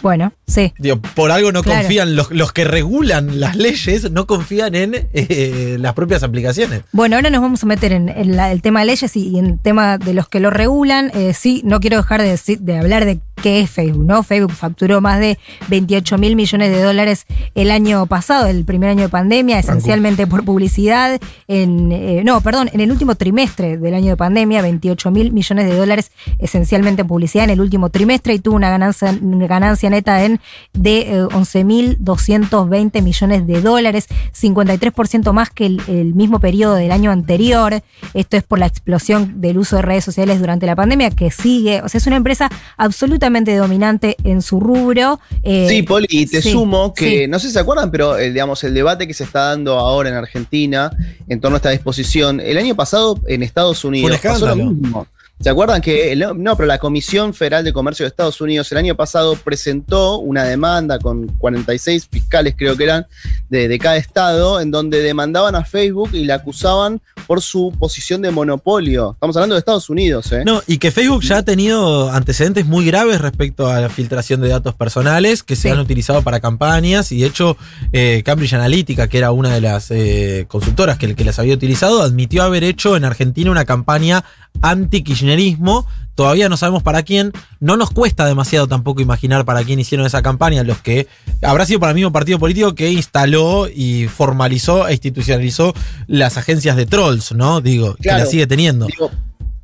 Bueno, 0.02 0.34
sí. 0.48 0.74
Digo, 0.78 1.02
por 1.02 1.32
algo 1.32 1.52
no 1.52 1.64
Claro. 1.64 1.82
confían, 1.82 2.16
los, 2.16 2.32
los 2.32 2.52
que 2.54 2.64
regulan 2.64 3.40
las 3.40 3.56
leyes 3.56 4.12
no 4.12 4.28
confían 4.28 4.75
en 4.75 5.08
eh, 5.14 5.78
las 5.80 5.94
propias 5.94 6.24
aplicaciones. 6.24 6.82
Bueno, 6.92 7.16
ahora 7.16 7.30
nos 7.30 7.42
vamos 7.42 7.64
a 7.64 7.66
meter 7.66 7.92
en, 7.94 8.10
en 8.10 8.36
la- 8.36 8.52
el 8.52 8.62
tema 8.62 8.82
de 8.82 8.88
leyes 8.88 9.16
y, 9.16 9.30
y 9.30 9.40
en 9.40 9.58
tema 9.58 9.98
de 9.98 10.14
los 10.14 10.28
que 10.28 10.40
lo 10.40 10.50
regulan. 10.50 11.12
Eh, 11.16 11.34
sí, 11.34 11.62
no 11.66 11.80
quiero 11.80 11.98
dejar 11.98 12.22
de, 12.22 12.30
decir- 12.32 12.60
de 12.60 12.78
hablar 12.78 13.06
de 13.06 13.20
qué 13.46 13.60
es 13.60 13.70
Facebook, 13.70 14.06
¿no? 14.06 14.24
Facebook 14.24 14.54
facturó 14.54 15.02
más 15.02 15.20
de 15.20 15.38
28 15.68 16.18
mil 16.18 16.36
millones 16.36 16.72
de 16.72 16.82
dólares 16.82 17.28
el 17.54 17.70
año 17.70 18.08
pasado, 18.08 18.48
el 18.48 18.66
primer 18.66 18.90
año 18.90 19.04
de 19.04 19.10
pandemia, 19.10 19.60
esencialmente 19.60 20.25
por 20.25 20.44
publicidad. 20.44 21.22
En, 21.48 21.92
eh, 21.92 22.24
no, 22.25 22.42
perdón, 22.42 22.72
en 22.74 22.80
el 22.80 22.92
último 22.92 23.14
trimestre 23.14 23.78
del 23.78 23.94
año 23.94 24.08
de 24.08 24.18
pandemia, 24.18 24.64
28 24.64 25.12
mil 25.12 25.32
millones 25.32 25.68
de 25.68 25.78
dólares 25.78 26.12
esencialmente 26.40 27.04
en 27.04 27.08
publicidad 27.08 27.44
en 27.44 27.52
el 27.52 27.62
último 27.62 27.92
trimestre 27.92 28.34
y 28.34 28.40
tuvo 28.40 28.56
una 28.56 28.72
ganancia, 28.72 29.16
una 29.22 29.46
ganancia 29.46 29.92
neta 29.92 30.25
en 30.25 30.40
de 30.74 31.02
eh, 31.02 31.24
11.220 31.25 33.04
millones 33.04 33.46
de 33.46 33.62
dólares, 33.62 34.08
53% 34.34 35.34
más 35.34 35.52
que 35.52 35.68
el, 35.68 35.82
el 35.88 36.16
mismo 36.16 36.40
periodo 36.40 36.74
del 36.74 36.92
año 36.92 37.12
anterior. 37.12 37.84
Esto 38.16 38.38
es 38.38 38.44
por 38.44 38.58
la 38.58 38.66
explosión 38.66 39.40
del 39.40 39.60
uso 39.60 39.75
de 39.75 39.84
redes 39.84 40.04
sociales 40.04 40.40
durante 40.40 40.66
la 40.66 40.75
pandemia 40.75 41.12
que 41.12 41.30
sigue. 41.30 41.84
O 41.84 41.90
sea, 41.90 42.00
es 42.00 42.08
una 42.08 42.16
empresa 42.16 42.50
absolutamente 42.75 43.35
dominante 43.44 44.15
en 44.24 44.42
su 44.42 44.60
rubro. 44.60 45.20
eh, 45.44 45.68
Sí, 45.70 45.84
Poli, 45.84 46.08
y 46.10 46.25
te 46.25 46.42
sí, 46.42 46.51
sumo 46.51 46.94
que, 46.94 47.24
sí. 47.24 47.27
no 47.27 47.39
sé 47.39 47.48
si 47.48 47.54
se 47.54 47.60
acuerdan, 47.60 47.92
pero 47.92 48.18
eh, 48.18 48.32
digamos, 48.32 48.63
el 48.63 48.74
debate 48.74 49.08
que 49.08 49.13
se 49.13 49.24
está 49.24 49.50
dando 49.50 49.74
ahora 49.77 50.10
en 50.10 50.15
Argentina 50.15 50.92
en 51.27 51.42
torno 51.42 51.56
a 51.56 51.58
esta 51.58 51.72
disposición, 51.72 52.39
el 52.39 52.58
año 52.58 52.75
pasado 52.75 53.20
en 53.27 53.44
Estados 53.44 53.84
Unidos 53.84 54.18
pasó 54.24 54.48
lo 54.48 54.56
mismo. 54.56 55.08
¿Se 55.39 55.50
acuerdan 55.50 55.82
que, 55.82 56.13
el- 56.13 56.25
no, 56.38 56.56
pero 56.56 56.65
la 56.65 56.77
Comisión 56.80 57.34
Federal 57.34 57.63
de 57.65 57.74
Comercio 57.74 58.06
de 58.06 58.08
Estados 58.08 58.39
Unidos 58.39 58.72
el 58.72 58.77
año 58.77 58.96
pasado 58.96 59.36
presentó 59.36 60.18
una 60.20 60.46
demanda 60.46 60.98
con 60.98 61.27
46 61.27 62.08
fiscales, 62.10 62.56
creo 62.58 62.77
que 62.77 62.86
eran, 62.86 63.06
de, 63.50 63.68
de 63.68 63.77
cada 63.77 63.98
estado, 63.98 64.62
en 64.62 64.72
donde 64.72 65.01
demandaban 65.01 65.54
a 65.56 65.65
Facebook 65.65 66.12
y 66.13 66.24
la 66.24 66.36
acusaban 66.36 67.01
por 67.27 67.42
su 67.42 67.74
posición 67.77 68.22
de 68.22 68.32
monopolio? 68.32 69.12
Estamos 69.12 69.36
hablando 69.36 69.56
de 69.56 69.60
Estados 69.60 69.89
Unidos, 69.89 70.32
¿eh? 70.32 70.44
No, 70.46 70.62
y 70.68 70.77
que 70.77 70.89
Facebook 70.92 71.22
ya 71.24 71.39
ha 71.39 71.44
tenido 71.44 72.10
antecedentes 72.12 72.65
muy 72.65 72.86
graves 72.86 73.20
respecto 73.20 73.68
a 73.68 73.82
la 73.82 73.89
filtración 73.89 74.39
de 74.42 74.48
datos 74.48 74.74
personales 74.74 75.44
que 75.44 75.56
se 75.58 75.63
Sí. 75.63 75.70
han 75.70 75.80
utilizado 75.80 76.22
para 76.22 76.39
campañas 76.39 77.12
y 77.12 77.20
de 77.20 77.27
hecho 77.27 77.58
eh, 77.92 78.22
Cambridge 78.25 78.54
Analytica, 78.54 79.10
que 79.10 79.18
era 79.18 79.32
una 79.32 79.54
de 79.54 79.60
las 79.62 79.92
eh, 79.92 80.46
consultoras 80.48 80.98
que, 80.98 81.13
que 81.13 81.25
las 81.25 81.39
había 81.39 81.56
utilizado, 81.56 82.01
admitió 82.01 82.44
haber 82.44 82.63
hecho 82.63 82.96
en 82.96 83.04
Argentina 83.04 83.51
una 83.51 83.65
campaña 83.65 84.24
anti-kirchnerismo. 84.62 85.86
Todavía 86.16 86.48
no 86.48 86.56
sabemos 86.56 86.82
para 86.82 87.04
quién. 87.04 87.34
No 87.60 87.76
nos 87.76 87.92
cuesta 87.92 88.26
demasiado 88.26 88.68
tampoco 88.68 89.02
imaginar 89.02 89.44
para 89.44 89.64
quién 89.64 89.80
hicieron 89.80 90.08
esa 90.08 90.22
campaña. 90.22 90.64
Los 90.64 90.80
que 90.80 91.08
habrá 91.42 91.66
sido 91.66 91.80
para 91.80 91.92
el 91.92 91.96
mismo 91.96 92.12
partido 92.12 92.40
político 92.40 92.74
que 92.74 92.92
instaló 92.92 93.68
y 93.68 94.08
formalizó 94.08 94.88
e 94.88 94.94
institucionalizó 94.94 95.74
las 96.08 96.38
agencias 96.38 96.78
de 96.78 96.86
trolls, 96.86 97.34
¿no? 97.34 97.60
Digo, 97.62 97.96
que 97.96 98.10
la 98.10 98.26
sigue 98.26 98.48
teniendo. 98.48 98.86
Digo, 98.86 99.12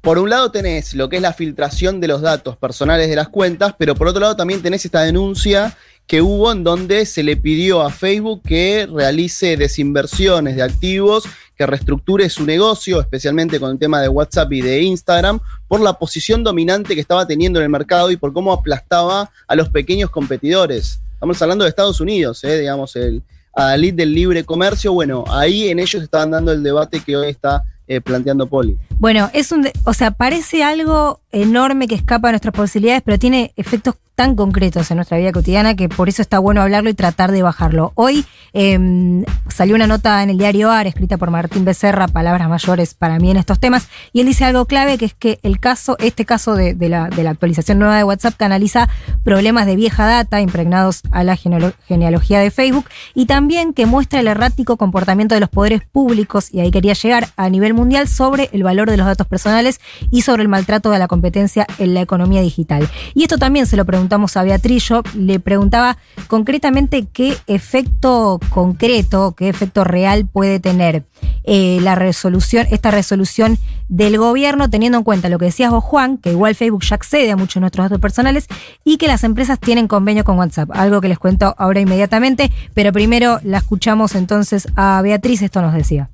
por 0.01 0.17
un 0.17 0.29
lado 0.31 0.51
tenés 0.51 0.95
lo 0.95 1.09
que 1.09 1.17
es 1.17 1.21
la 1.21 1.31
filtración 1.31 1.99
de 1.99 2.07
los 2.07 2.21
datos 2.21 2.57
personales 2.57 3.07
de 3.07 3.15
las 3.15 3.29
cuentas, 3.29 3.75
pero 3.77 3.95
por 3.95 4.07
otro 4.07 4.19
lado 4.19 4.35
también 4.35 4.61
tenés 4.61 4.83
esta 4.83 5.03
denuncia 5.03 5.77
que 6.07 6.21
hubo 6.21 6.51
en 6.51 6.63
donde 6.63 7.05
se 7.05 7.23
le 7.23 7.37
pidió 7.37 7.81
a 7.81 7.91
Facebook 7.91 8.41
que 8.43 8.87
realice 8.91 9.55
desinversiones 9.57 10.55
de 10.55 10.63
activos, 10.63 11.23
que 11.61 11.67
reestructure 11.67 12.27
su 12.27 12.43
negocio, 12.43 12.99
especialmente 12.99 13.59
con 13.59 13.69
el 13.69 13.77
tema 13.77 14.01
de 14.01 14.07
WhatsApp 14.07 14.51
y 14.51 14.61
de 14.61 14.81
Instagram, 14.81 15.39
por 15.67 15.79
la 15.79 15.93
posición 15.93 16.43
dominante 16.43 16.95
que 16.95 17.01
estaba 17.01 17.27
teniendo 17.27 17.59
en 17.59 17.65
el 17.65 17.69
mercado 17.69 18.09
y 18.09 18.17
por 18.17 18.33
cómo 18.33 18.51
aplastaba 18.51 19.29
a 19.47 19.55
los 19.55 19.69
pequeños 19.69 20.09
competidores. 20.09 21.01
Estamos 21.13 21.39
hablando 21.39 21.63
de 21.63 21.69
Estados 21.69 22.01
Unidos, 22.01 22.43
¿eh? 22.45 22.57
digamos, 22.57 22.95
el 22.95 23.21
adalid 23.53 23.93
del 23.93 24.11
libre 24.11 24.43
comercio. 24.43 24.91
Bueno, 24.91 25.23
ahí 25.27 25.67
en 25.67 25.77
ellos 25.77 26.01
estaban 26.01 26.31
dando 26.31 26.51
el 26.51 26.63
debate 26.63 26.99
que 26.99 27.15
hoy 27.15 27.29
está 27.29 27.61
eh, 27.87 28.01
planteando 28.01 28.47
Poli. 28.47 28.75
Bueno, 28.97 29.29
es 29.31 29.51
un, 29.51 29.69
o 29.83 29.93
sea, 29.93 30.09
parece 30.09 30.63
algo 30.63 31.21
enorme 31.31 31.87
que 31.87 31.93
escapa 31.93 32.29
de 32.29 32.31
nuestras 32.31 32.55
posibilidades, 32.55 33.03
pero 33.05 33.19
tiene 33.19 33.53
efectos 33.55 33.93
tan 34.21 34.35
concretos 34.35 34.91
en 34.91 34.97
nuestra 34.97 35.17
vida 35.17 35.31
cotidiana 35.31 35.75
que 35.75 35.89
por 35.89 36.07
eso 36.07 36.21
está 36.21 36.37
bueno 36.37 36.61
hablarlo 36.61 36.91
y 36.91 36.93
tratar 36.93 37.31
de 37.31 37.41
bajarlo. 37.41 37.91
Hoy 37.95 38.23
eh, 38.53 39.23
salió 39.49 39.73
una 39.73 39.87
nota 39.87 40.21
en 40.21 40.29
el 40.29 40.37
diario 40.37 40.69
AR 40.69 40.85
escrita 40.85 41.17
por 41.17 41.31
Martín 41.31 41.65
Becerra, 41.65 42.07
palabras 42.07 42.47
mayores 42.47 42.93
para 42.93 43.17
mí 43.17 43.31
en 43.31 43.37
estos 43.37 43.59
temas, 43.59 43.87
y 44.13 44.19
él 44.19 44.27
dice 44.27 44.45
algo 44.45 44.65
clave 44.65 44.99
que 44.99 45.05
es 45.05 45.15
que 45.15 45.39
el 45.41 45.59
caso, 45.59 45.97
este 45.97 46.23
caso 46.23 46.53
de, 46.53 46.75
la, 46.87 47.05
actualización 47.05 47.79
nueva 47.79 47.97
de 47.97 48.03
WhatsApp 48.03 48.35
canaliza 48.37 48.89
problemas 49.23 49.65
de 49.65 49.75
vieja 49.75 50.05
data 50.05 50.39
impregnados 50.39 51.01
a 51.09 51.23
la 51.23 51.35
genealo- 51.35 51.73
genealogía 51.87 52.41
de 52.41 52.51
Facebook 52.51 52.85
y 53.15 53.25
también 53.25 53.73
que 53.73 53.87
muestra 53.87 54.19
el 54.19 54.27
errático 54.27 54.77
comportamiento 54.77 55.33
de 55.33 55.41
los 55.41 55.49
poderes 55.49 55.81
públicos, 55.91 56.53
y 56.53 56.59
ahí 56.59 56.69
quería 56.69 56.93
llegar 56.93 57.29
a 57.37 57.49
nivel 57.49 57.73
mundial, 57.73 58.07
sobre 58.07 58.51
el 58.53 58.61
valor 58.61 58.91
de 58.91 58.97
los 58.97 59.07
datos 59.07 59.25
personales 59.25 59.81
y 60.11 60.21
sobre 60.21 60.43
el 60.43 60.47
maltrato 60.47 60.91
de 60.91 60.99
la 60.99 61.07
competencia 61.07 61.65
en 61.79 61.95
la 61.95 62.01
economía 62.01 62.41
digital. 62.41 62.87
Y 63.15 63.23
esto 63.23 63.39
también 63.39 63.65
se 63.65 63.77
lo 63.77 63.85
preguntamos 64.11 64.35
a 64.35 64.43
Beatriz, 64.43 64.89
yo 64.89 65.03
le 65.15 65.39
preguntaba 65.39 65.97
concretamente 66.27 67.07
qué 67.13 67.37
efecto 67.47 68.41
concreto, 68.49 69.35
qué 69.37 69.47
efecto 69.47 69.85
real 69.85 70.27
puede 70.27 70.59
tener 70.59 71.05
eh, 71.45 71.79
la 71.81 71.95
resolución, 71.95 72.67
esta 72.71 72.91
resolución 72.91 73.57
del 73.87 74.17
gobierno, 74.17 74.69
teniendo 74.69 74.97
en 74.97 75.05
cuenta 75.05 75.29
lo 75.29 75.39
que 75.39 75.45
decías 75.45 75.71
vos, 75.71 75.81
Juan, 75.81 76.17
que 76.17 76.31
igual 76.31 76.55
Facebook 76.55 76.83
ya 76.83 76.95
accede 76.95 77.31
a 77.31 77.37
muchos 77.37 77.53
de 77.53 77.61
nuestros 77.61 77.85
datos 77.85 78.01
personales 78.01 78.47
y 78.83 78.97
que 78.97 79.07
las 79.07 79.23
empresas 79.23 79.57
tienen 79.61 79.87
convenio 79.87 80.25
con 80.25 80.37
WhatsApp, 80.37 80.71
algo 80.73 80.99
que 80.99 81.07
les 81.07 81.17
cuento 81.17 81.55
ahora 81.57 81.79
inmediatamente, 81.79 82.51
pero 82.73 82.91
primero 82.91 83.39
la 83.43 83.59
escuchamos 83.59 84.15
entonces 84.15 84.67
a 84.75 85.01
Beatriz, 85.01 85.41
esto 85.41 85.61
nos 85.61 85.73
decía. 85.73 86.09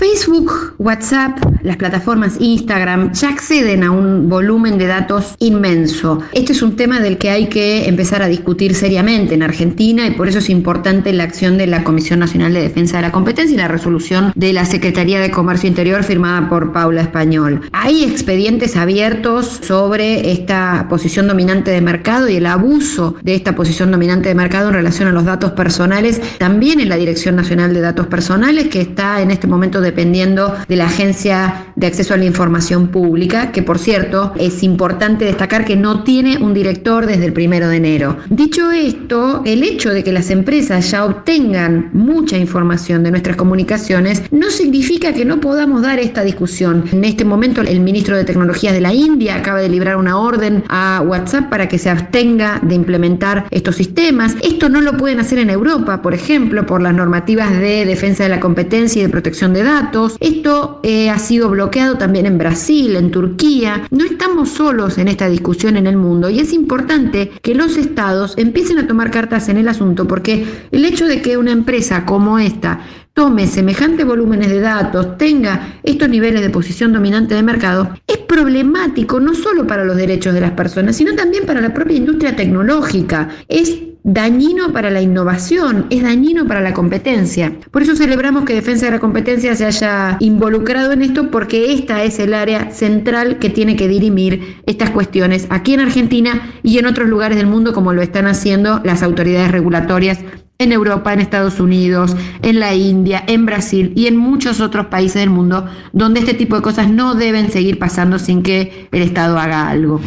Facebook, 0.00 0.76
WhatsApp, 0.78 1.36
las 1.62 1.76
plataformas 1.76 2.40
Instagram 2.40 3.12
ya 3.12 3.28
acceden 3.28 3.84
a 3.84 3.90
un 3.90 4.30
volumen 4.30 4.78
de 4.78 4.86
datos 4.86 5.34
inmenso. 5.40 6.22
Este 6.32 6.52
es 6.52 6.62
un 6.62 6.74
tema 6.74 7.00
del 7.00 7.18
que 7.18 7.28
hay 7.28 7.48
que 7.48 7.86
empezar 7.86 8.22
a 8.22 8.28
discutir 8.28 8.74
seriamente 8.74 9.34
en 9.34 9.42
Argentina 9.42 10.06
y 10.06 10.12
por 10.12 10.26
eso 10.26 10.38
es 10.38 10.48
importante 10.48 11.12
la 11.12 11.24
acción 11.24 11.58
de 11.58 11.66
la 11.66 11.84
Comisión 11.84 12.18
Nacional 12.18 12.54
de 12.54 12.62
Defensa 12.62 12.96
de 12.96 13.02
la 13.02 13.12
Competencia 13.12 13.52
y 13.54 13.58
la 13.58 13.68
resolución 13.68 14.32
de 14.34 14.54
la 14.54 14.64
Secretaría 14.64 15.20
de 15.20 15.30
Comercio 15.30 15.68
Interior 15.68 16.02
firmada 16.02 16.48
por 16.48 16.72
Paula 16.72 17.02
Español. 17.02 17.60
Hay 17.72 18.02
expedientes 18.04 18.76
abiertos 18.76 19.60
sobre 19.62 20.32
esta 20.32 20.86
posición 20.88 21.28
dominante 21.28 21.72
de 21.72 21.82
mercado 21.82 22.26
y 22.26 22.36
el 22.36 22.46
abuso 22.46 23.16
de 23.22 23.34
esta 23.34 23.54
posición 23.54 23.90
dominante 23.90 24.30
de 24.30 24.34
mercado 24.34 24.68
en 24.68 24.76
relación 24.76 25.08
a 25.08 25.12
los 25.12 25.26
datos 25.26 25.50
personales, 25.50 26.22
también 26.38 26.80
en 26.80 26.88
la 26.88 26.96
Dirección 26.96 27.36
Nacional 27.36 27.74
de 27.74 27.82
Datos 27.82 28.06
Personales, 28.06 28.68
que 28.68 28.80
está 28.80 29.20
en 29.20 29.30
este 29.30 29.46
momento 29.46 29.82
dependiendo 29.90 30.54
de 30.68 30.76
la 30.76 30.86
Agencia 30.86 31.66
de 31.74 31.86
Acceso 31.88 32.14
a 32.14 32.16
la 32.16 32.24
Información 32.24 32.88
Pública, 32.88 33.50
que 33.50 33.62
por 33.62 33.78
cierto 33.78 34.32
es 34.38 34.62
importante 34.62 35.24
destacar 35.24 35.64
que 35.64 35.76
no 35.76 36.04
tiene 36.04 36.38
un 36.38 36.54
director 36.54 37.06
desde 37.06 37.26
el 37.26 37.32
primero 37.32 37.68
de 37.68 37.76
enero. 37.76 38.16
Dicho 38.28 38.70
esto, 38.70 39.42
el 39.44 39.64
hecho 39.64 39.90
de 39.90 40.04
que 40.04 40.12
las 40.12 40.30
empresas 40.30 40.90
ya 40.90 41.04
obtengan 41.04 41.90
mucha 41.92 42.36
información 42.38 43.02
de 43.02 43.10
nuestras 43.10 43.36
comunicaciones 43.36 44.22
no 44.30 44.50
significa 44.50 45.12
que 45.12 45.24
no 45.24 45.40
podamos 45.40 45.82
dar 45.82 45.98
esta 45.98 46.22
discusión. 46.22 46.84
En 46.92 47.04
este 47.04 47.24
momento 47.24 47.60
el 47.60 47.80
ministro 47.80 48.16
de 48.16 48.24
Tecnologías 48.24 48.72
de 48.72 48.80
la 48.80 48.94
India 48.94 49.36
acaba 49.36 49.58
de 49.58 49.68
librar 49.68 49.96
una 49.96 50.18
orden 50.18 50.62
a 50.68 51.02
WhatsApp 51.04 51.50
para 51.50 51.68
que 51.68 51.78
se 51.78 51.90
abstenga 51.90 52.60
de 52.62 52.74
implementar 52.76 53.46
estos 53.50 53.76
sistemas. 53.76 54.36
Esto 54.42 54.68
no 54.68 54.80
lo 54.80 54.96
pueden 54.96 55.18
hacer 55.18 55.38
en 55.38 55.50
Europa, 55.50 56.00
por 56.00 56.14
ejemplo, 56.14 56.64
por 56.64 56.80
las 56.80 56.94
normativas 56.94 57.50
de 57.58 57.84
defensa 57.86 58.22
de 58.22 58.28
la 58.28 58.40
competencia 58.40 59.00
y 59.00 59.06
de 59.06 59.10
protección 59.10 59.52
de 59.52 59.64
datos. 59.64 59.79
Esto 60.20 60.80
eh, 60.82 61.08
ha 61.10 61.18
sido 61.18 61.48
bloqueado 61.48 61.96
también 61.96 62.26
en 62.26 62.38
Brasil, 62.38 62.96
en 62.96 63.10
Turquía. 63.10 63.82
No 63.90 64.04
estamos 64.04 64.50
solos 64.50 64.98
en 64.98 65.08
esta 65.08 65.28
discusión 65.28 65.76
en 65.76 65.86
el 65.86 65.96
mundo 65.96 66.28
y 66.28 66.38
es 66.38 66.52
importante 66.52 67.30
que 67.42 67.54
los 67.54 67.76
estados 67.76 68.34
empiecen 68.36 68.78
a 68.78 68.86
tomar 68.86 69.10
cartas 69.10 69.48
en 69.48 69.56
el 69.56 69.68
asunto 69.68 70.06
porque 70.06 70.46
el 70.70 70.84
hecho 70.84 71.06
de 71.06 71.22
que 71.22 71.36
una 71.36 71.52
empresa 71.52 72.04
como 72.04 72.38
esta 72.38 72.80
tome 73.14 73.46
semejantes 73.46 74.06
volúmenes 74.06 74.50
de 74.50 74.60
datos, 74.60 75.18
tenga 75.18 75.80
estos 75.82 76.08
niveles 76.08 76.42
de 76.42 76.50
posición 76.50 76.92
dominante 76.92 77.34
de 77.34 77.42
mercado, 77.42 77.90
es 78.06 78.18
problemático 78.18 79.18
no 79.18 79.34
solo 79.34 79.66
para 79.66 79.84
los 79.84 79.96
derechos 79.96 80.32
de 80.34 80.40
las 80.40 80.52
personas, 80.52 80.96
sino 80.96 81.14
también 81.14 81.44
para 81.44 81.60
la 81.60 81.74
propia 81.74 81.96
industria 81.96 82.36
tecnológica. 82.36 83.28
Es 83.48 83.78
dañino 84.02 84.72
para 84.72 84.90
la 84.90 85.02
innovación, 85.02 85.86
es 85.90 86.02
dañino 86.02 86.46
para 86.46 86.60
la 86.60 86.72
competencia. 86.72 87.52
Por 87.70 87.82
eso 87.82 87.96
celebramos 87.96 88.44
que 88.44 88.54
Defensa 88.54 88.86
de 88.86 88.92
la 88.92 88.98
Competencia 88.98 89.54
se 89.54 89.66
haya 89.66 90.16
involucrado 90.20 90.92
en 90.92 91.02
esto 91.02 91.30
porque 91.30 91.72
esta 91.72 92.02
es 92.02 92.18
el 92.18 92.34
área 92.34 92.70
central 92.70 93.38
que 93.38 93.50
tiene 93.50 93.76
que 93.76 93.88
dirimir 93.88 94.60
estas 94.66 94.90
cuestiones 94.90 95.46
aquí 95.50 95.74
en 95.74 95.80
Argentina 95.80 96.52
y 96.62 96.78
en 96.78 96.86
otros 96.86 97.08
lugares 97.08 97.36
del 97.36 97.46
mundo 97.46 97.72
como 97.72 97.92
lo 97.92 98.02
están 98.02 98.26
haciendo 98.26 98.80
las 98.84 99.02
autoridades 99.02 99.50
regulatorias 99.50 100.18
en 100.58 100.72
Europa, 100.72 101.12
en 101.12 101.20
Estados 101.20 101.58
Unidos, 101.58 102.14
en 102.42 102.60
la 102.60 102.74
India, 102.74 103.24
en 103.26 103.46
Brasil 103.46 103.92
y 103.96 104.06
en 104.06 104.16
muchos 104.16 104.60
otros 104.60 104.86
países 104.86 105.20
del 105.20 105.30
mundo 105.30 105.66
donde 105.92 106.20
este 106.20 106.34
tipo 106.34 106.54
de 106.54 106.62
cosas 106.62 106.90
no 106.90 107.14
deben 107.14 107.50
seguir 107.50 107.78
pasando 107.78 108.18
sin 108.18 108.42
que 108.42 108.88
el 108.92 109.02
Estado 109.02 109.38
haga 109.38 109.68
algo. 109.70 110.00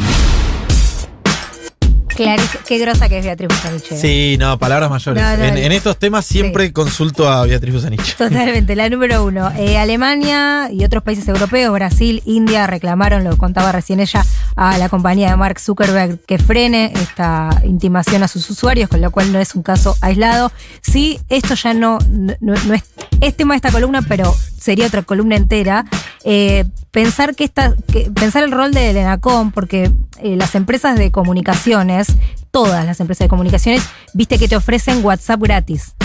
Clarice, 2.15 2.57
qué 2.67 2.77
grosa 2.77 3.09
que 3.09 3.19
es 3.19 3.25
Beatriz 3.25 3.49
Busanich. 3.49 3.91
eh. 3.91 3.97
Sí, 3.97 4.37
no, 4.39 4.57
palabras 4.57 4.89
mayores. 4.89 5.21
No, 5.21 5.37
no, 5.37 5.43
en, 5.43 5.53
no. 5.55 5.59
en 5.59 5.71
estos 5.71 5.97
temas 5.97 6.25
siempre 6.25 6.71
consulto 6.73 7.29
a 7.29 7.45
Beatriz 7.45 7.73
Busanich. 7.73 8.15
Totalmente, 8.17 8.75
la 8.75 8.89
número 8.89 9.23
uno. 9.23 9.51
Eh, 9.57 9.77
Alemania 9.77 10.69
y 10.71 10.83
otros 10.85 11.03
países 11.03 11.27
europeos, 11.27 11.73
Brasil, 11.73 12.21
India, 12.25 12.67
reclamaron, 12.67 13.23
lo 13.23 13.37
contaba 13.37 13.71
recién 13.71 13.99
ella, 13.99 14.25
a 14.55 14.77
la 14.77 14.89
compañía 14.89 15.29
de 15.31 15.35
Mark 15.35 15.59
Zuckerberg 15.59 16.19
que 16.25 16.37
frene 16.37 16.91
esta 16.95 17.49
intimación 17.63 18.23
a 18.23 18.27
sus 18.27 18.49
usuarios, 18.49 18.89
con 18.89 19.01
lo 19.01 19.11
cual 19.11 19.31
no 19.31 19.39
es 19.39 19.55
un 19.55 19.63
caso 19.63 19.95
aislado. 20.01 20.51
Sí, 20.81 21.19
esto 21.29 21.55
ya 21.55 21.73
no, 21.73 21.97
no, 22.09 22.53
no 22.65 22.73
es, 22.73 22.83
es 23.21 23.35
tema 23.35 23.53
de 23.53 23.57
esta 23.57 23.71
columna, 23.71 24.01
pero 24.07 24.35
sería 24.59 24.87
otra 24.87 25.01
columna 25.01 25.35
entera. 25.35 25.85
Eh, 26.25 26.65
pensar 26.91 27.35
que 27.35 27.43
esta, 27.43 27.75
que, 27.91 28.09
pensar 28.11 28.43
el 28.43 28.51
rol 28.51 28.71
de 28.73 28.91
Elenacom, 28.91 29.51
porque 29.51 29.91
eh, 30.21 30.35
las 30.35 30.55
empresas 30.55 30.97
de 30.97 31.11
comunicaciones, 31.11 32.07
todas 32.51 32.85
las 32.85 32.99
empresas 32.99 33.25
de 33.25 33.29
comunicaciones, 33.29 33.83
viste 34.13 34.37
que 34.37 34.47
te 34.47 34.55
ofrecen 34.55 35.03
WhatsApp 35.03 35.41
gratis. 35.41 35.95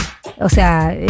O 0.41 0.49
sea, 0.49 0.93
eh, 0.93 1.07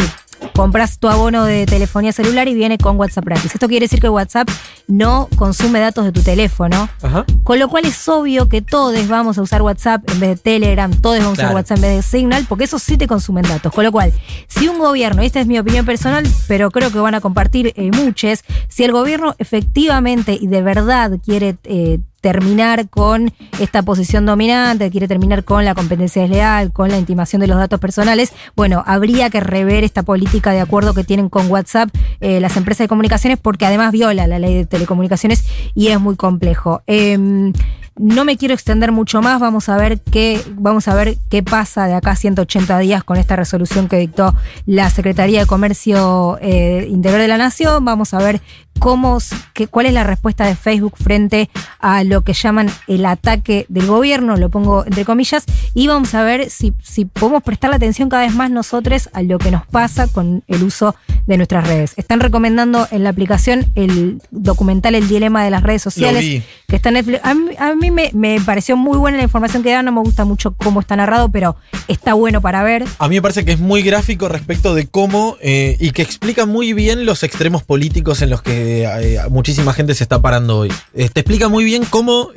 compras 0.53 0.99
tu 0.99 1.07
abono 1.07 1.45
de 1.45 1.65
telefonía 1.65 2.11
celular 2.11 2.47
y 2.47 2.53
viene 2.53 2.77
con 2.77 2.97
WhatsApp 2.97 3.25
gratis. 3.25 3.53
Esto 3.53 3.67
quiere 3.67 3.85
decir 3.85 3.99
que 3.99 4.09
WhatsApp 4.09 4.49
no 4.87 5.29
consume 5.35 5.79
datos 5.79 6.05
de 6.05 6.11
tu 6.11 6.21
teléfono. 6.21 6.89
Ajá. 7.01 7.25
Con 7.43 7.59
lo 7.59 7.69
cual 7.69 7.85
es 7.85 8.07
obvio 8.09 8.49
que 8.49 8.61
todos 8.61 9.07
vamos 9.07 9.37
a 9.37 9.41
usar 9.41 9.61
WhatsApp 9.61 10.09
en 10.11 10.19
vez 10.19 10.29
de 10.29 10.35
Telegram, 10.37 10.91
todos 10.91 11.19
vamos 11.19 11.39
a 11.39 11.43
usar 11.43 11.55
WhatsApp 11.55 11.77
en 11.77 11.81
vez 11.81 11.95
de 11.95 12.01
Signal, 12.03 12.45
porque 12.47 12.65
esos 12.65 12.81
sí 12.81 12.97
te 12.97 13.07
consumen 13.07 13.43
datos. 13.43 13.73
Con 13.73 13.83
lo 13.83 13.91
cual, 13.91 14.13
si 14.47 14.67
un 14.67 14.79
gobierno, 14.79 15.23
y 15.23 15.27
esta 15.27 15.39
es 15.39 15.47
mi 15.47 15.59
opinión 15.59 15.85
personal, 15.85 16.25
pero 16.47 16.71
creo 16.71 16.91
que 16.91 16.99
van 16.99 17.15
a 17.15 17.21
compartir 17.21 17.73
eh, 17.75 17.91
muchos, 17.91 18.43
si 18.67 18.83
el 18.83 18.91
gobierno 18.91 19.35
efectivamente 19.37 20.37
y 20.39 20.47
de 20.47 20.61
verdad 20.61 21.11
quiere 21.23 21.57
eh, 21.63 21.99
terminar 22.21 22.89
con 22.89 23.33
esta 23.59 23.83
posición 23.83 24.25
dominante, 24.25 24.89
quiere 24.91 25.07
terminar 25.07 25.43
con 25.43 25.65
la 25.65 25.75
competencia 25.75 26.21
desleal, 26.21 26.71
con 26.71 26.89
la 26.89 26.97
intimación 26.97 27.39
de 27.41 27.47
los 27.47 27.57
datos 27.57 27.79
personales, 27.79 28.33
bueno, 28.55 28.83
habría 28.85 29.29
que 29.29 29.39
rever 29.39 29.83
esta 29.83 30.03
política 30.03 30.51
de 30.51 30.61
acuerdo 30.61 30.93
que 30.93 31.03
tienen 31.03 31.29
con 31.29 31.49
WhatsApp 31.49 31.89
eh, 32.19 32.39
las 32.39 32.57
empresas 32.57 32.85
de 32.85 32.87
comunicaciones, 32.89 33.39
porque 33.41 33.65
además 33.65 33.91
viola 33.91 34.27
la 34.27 34.39
ley 34.39 34.53
de 34.55 34.65
telecomunicaciones 34.65 35.45
y 35.75 35.87
es 35.87 35.99
muy 35.99 36.15
complejo. 36.15 36.81
Em, 36.87 37.53
no 37.99 38.23
me 38.25 38.37
quiero 38.37 38.53
extender 38.53 38.91
mucho 38.93 39.21
más, 39.21 39.39
vamos 39.41 39.67
a 39.69 39.75
ver 39.77 39.99
qué, 39.99 40.41
vamos 40.55 40.87
a 40.87 40.95
ver 40.95 41.17
qué 41.29 41.43
pasa 41.43 41.85
de 41.85 41.93
acá 41.93 42.11
a 42.11 42.15
180 42.15 42.79
días 42.79 43.03
con 43.03 43.17
esta 43.17 43.35
resolución 43.35 43.87
que 43.89 43.97
dictó 43.97 44.33
la 44.65 44.89
Secretaría 44.89 45.41
de 45.41 45.45
Comercio 45.45 46.37
eh, 46.41 46.87
Interior 46.89 47.19
de 47.21 47.27
la 47.27 47.37
Nación, 47.37 47.83
vamos 47.83 48.13
a 48.13 48.19
ver 48.19 48.41
cómo, 48.79 49.17
qué- 49.53 49.67
cuál 49.67 49.87
es 49.87 49.93
la 49.93 50.05
respuesta 50.05 50.45
de 50.45 50.55
Facebook 50.55 50.93
frente 50.97 51.49
a 51.79 52.05
lo 52.05 52.21
que 52.21 52.31
llaman 52.33 52.69
el 52.87 53.05
ataque 53.05 53.65
del 53.67 53.87
gobierno, 53.87 54.37
lo 54.37 54.47
pongo 54.49 54.85
entre 54.85 55.03
comillas, 55.03 55.43
y 55.73 55.87
vamos 55.87 56.13
a 56.15 56.23
ver 56.23 56.49
si, 56.49 56.73
si 56.81 57.03
podemos 57.03 57.43
prestar 57.43 57.69
la 57.71 57.75
atención 57.75 58.07
cada 58.07 58.23
vez 58.23 58.33
más 58.33 58.49
nosotros 58.49 59.09
a 59.11 59.21
lo 59.21 59.37
que 59.37 59.51
nos 59.51 59.65
pasa 59.67 60.07
con 60.07 60.43
el 60.47 60.63
uso 60.63 60.95
de 61.27 61.35
nuestras 61.37 61.67
redes. 61.67 61.93
Están 61.97 62.21
recomendando 62.21 62.87
en 62.91 63.03
la 63.03 63.09
aplicación 63.09 63.65
el 63.75 64.21
documental 64.31 64.95
El 64.95 65.07
Dilema 65.09 65.43
de 65.43 65.51
las 65.51 65.61
redes 65.63 65.81
sociales 65.81 66.23
que 66.67 66.75
está 66.77 66.89
en 66.89 66.95
Netflix. 66.95 67.19
A 67.23 67.33
mí, 67.33 67.51
a 67.59 67.75
mí 67.75 67.88
me, 67.91 68.11
me 68.13 68.39
pareció 68.41 68.75
muy 68.77 68.97
buena 68.97 69.17
la 69.17 69.23
información 69.23 69.63
que 69.63 69.71
da, 69.71 69.83
no 69.83 69.91
me 69.91 70.01
gusta 70.01 70.25
mucho 70.25 70.53
cómo 70.53 70.79
está 70.79 70.95
narrado, 70.95 71.29
pero 71.29 71.55
está 71.87 72.13
bueno 72.13 72.41
para 72.41 72.63
ver. 72.63 72.85
A 72.99 73.07
mí 73.07 73.15
me 73.15 73.21
parece 73.21 73.45
que 73.45 73.51
es 73.53 73.59
muy 73.59 73.81
gráfico 73.81 74.27
respecto 74.29 74.73
de 74.75 74.87
cómo 74.87 75.37
eh, 75.41 75.77
y 75.79 75.91
que 75.91 76.01
explica 76.01 76.45
muy 76.45 76.73
bien 76.73 77.05
los 77.05 77.23
extremos 77.23 77.63
políticos 77.63 78.21
en 78.21 78.29
los 78.29 78.41
que 78.41 78.83
eh, 78.85 79.19
muchísima 79.29 79.73
gente 79.73 79.93
se 79.95 80.03
está 80.03 80.21
parando 80.21 80.59
hoy. 80.59 80.71
Eh, 80.93 81.09
te 81.11 81.21
explica 81.21 81.47
muy 81.49 81.63
bien 81.63 81.83
cómo 81.89 82.29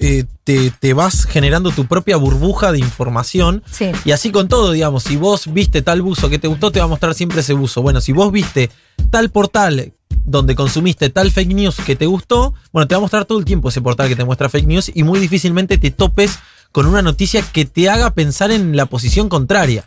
te, 0.44 0.70
te 0.70 0.92
vas 0.94 1.24
generando 1.24 1.70
tu 1.70 1.87
propia 1.87 2.16
burbuja 2.16 2.72
de 2.72 2.79
información 2.79 3.62
Sí. 3.70 3.90
y 4.05 4.11
así 4.12 4.31
con 4.33 4.48
todo, 4.48 4.72
digamos, 4.72 5.05
si 5.05 5.16
vos 5.16 5.53
viste 5.53 5.83
tal 5.83 6.03
buzo 6.03 6.29
que 6.31 6.38
te 6.38 6.48
gustó, 6.48 6.70
te 6.72 6.79
va 6.81 6.87
a 6.87 6.88
mostrar 6.88 7.14
siempre 7.14 7.40
ese 7.40 7.53
buzo. 7.53 7.83
Bueno, 7.83 8.00
si 8.00 8.12
vos 8.12 8.33
viste 8.33 8.70
tal 9.11 9.31
portal 9.31 9.92
donde 10.24 10.54
consumiste 10.54 11.11
tal 11.11 11.30
fake 11.30 11.54
news 11.54 11.76
que 11.76 11.96
te 11.96 12.06
gustó, 12.06 12.54
bueno, 12.72 12.87
te 12.87 12.94
va 12.94 12.98
a 12.98 13.00
mostrar 13.00 13.24
todo 13.24 13.38
el 13.38 13.44
tiempo 13.44 13.68
ese 13.68 13.80
portal 13.80 14.08
que 14.08 14.16
te 14.16 14.24
muestra 14.24 14.48
fake 14.48 14.66
news 14.66 14.90
y 14.94 15.02
muy 15.02 15.18
difícilmente 15.20 15.78
te 15.78 15.90
topes 15.90 16.38
con 16.70 16.87
una 16.87 17.02
noticia 17.02 17.42
que 17.42 17.64
te 17.64 17.90
haga 17.90 18.14
pensar 18.14 18.50
en 18.50 18.76
la 18.76 18.87
posición 18.87 19.28
contraria. 19.28 19.85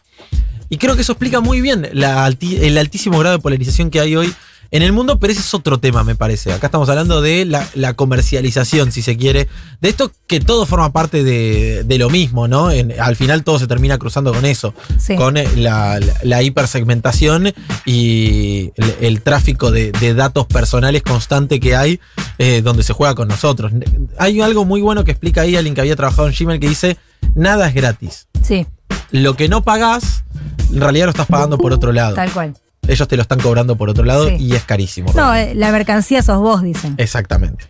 Y 0.70 0.78
creo 0.78 0.96
que 0.96 1.02
eso 1.02 1.14
explica 1.14 1.42
muy 1.42 1.62
bien 1.62 1.86
el 1.86 2.78
altísimo 2.78 3.20
grado 3.20 3.38
de 3.38 3.42
polarización 3.42 3.90
que 3.90 4.00
hay 4.00 4.16
hoy 4.16 4.34
en 4.72 4.82
el 4.82 4.92
mundo, 4.94 5.20
pero 5.20 5.32
ese 5.32 5.42
es 5.42 5.54
otro 5.54 5.80
tema, 5.80 6.04
me 6.04 6.16
parece. 6.16 6.52
Acá 6.54 6.68
estamos 6.68 6.90
hablando 6.90 7.22
de 7.22 7.46
la, 7.46 7.68
la 7.76 7.94
comercialización, 7.94 8.92
si 8.92 9.02
se 9.02 9.16
quiere, 9.18 9.48
de 9.82 9.90
esto 9.90 10.12
que 10.28 10.40
todo 10.40 10.66
forma 10.66 10.92
parte 10.92 11.24
de, 11.24 11.84
de 11.84 11.98
lo 11.98 12.10
mismo, 12.10 12.48
¿no? 12.48 12.72
En- 12.72 12.94
al 13.00 13.16
final 13.16 13.44
todo 13.44 13.60
se 13.60 13.68
termina 13.68 13.98
cruzando 13.98 14.34
con 14.34 14.46
eso, 14.46 14.74
Sí. 14.98 15.16
con 15.16 15.38
eh, 15.38 15.48
la, 15.56 16.00
la- 16.00 16.14
la 16.24 16.44
hipersegmentación 16.44 17.54
y 17.86 18.72
el, 18.76 18.96
el 19.02 19.22
tráfico 19.22 19.72
de, 19.72 19.92
de 19.94 20.14
datos 20.14 20.46
personales 20.48 21.02
constante 21.04 21.60
que 21.60 21.76
hay, 21.76 22.00
eh, 22.38 22.62
donde 22.64 22.84
se 22.84 22.94
juega 22.94 23.16
con 23.16 23.28
nosotros. 23.28 23.72
Hay 24.18 24.42
algo 24.42 24.66
muy 24.66 24.82
bueno 24.82 25.04
que 25.04 25.12
explica 25.12 25.42
ahí 25.42 25.56
alguien 25.56 25.76
que 25.76 25.82
había 25.82 25.96
trabajado 25.96 26.28
en 26.28 26.34
Gmail 26.38 26.60
que 26.60 26.70
dice, 26.70 26.98
nada 27.36 27.68
es 27.70 27.74
gratis 27.74 28.28
Sí, 28.44 28.68
lo 29.12 29.36
que 29.36 29.48
no 29.50 29.64
pagás, 29.64 30.24
en 30.72 30.82
realidad 30.82 31.06
lo 31.06 31.12
estás 31.12 31.28
pagando 31.28 31.58
por 31.58 31.72
otro 31.74 31.92
lado. 31.92 32.16
tal 32.16 32.32
cual. 32.32 32.54
Ellos 32.88 33.08
te 33.08 33.16
lo 33.16 33.22
están 33.22 33.40
cobrando 33.40 33.76
por 33.76 33.90
otro 33.90 34.04
lado 34.04 34.28
Sí. 34.30 34.36
y 34.40 34.56
es 34.56 34.64
carísimo. 34.64 35.12
No, 35.16 35.34
eh, 35.36 35.54
la 35.56 35.72
mercancía 35.72 36.22
sos 36.22 36.40
vos, 36.40 36.62
dicen. 36.64 36.96
Exactamente. 36.98 37.66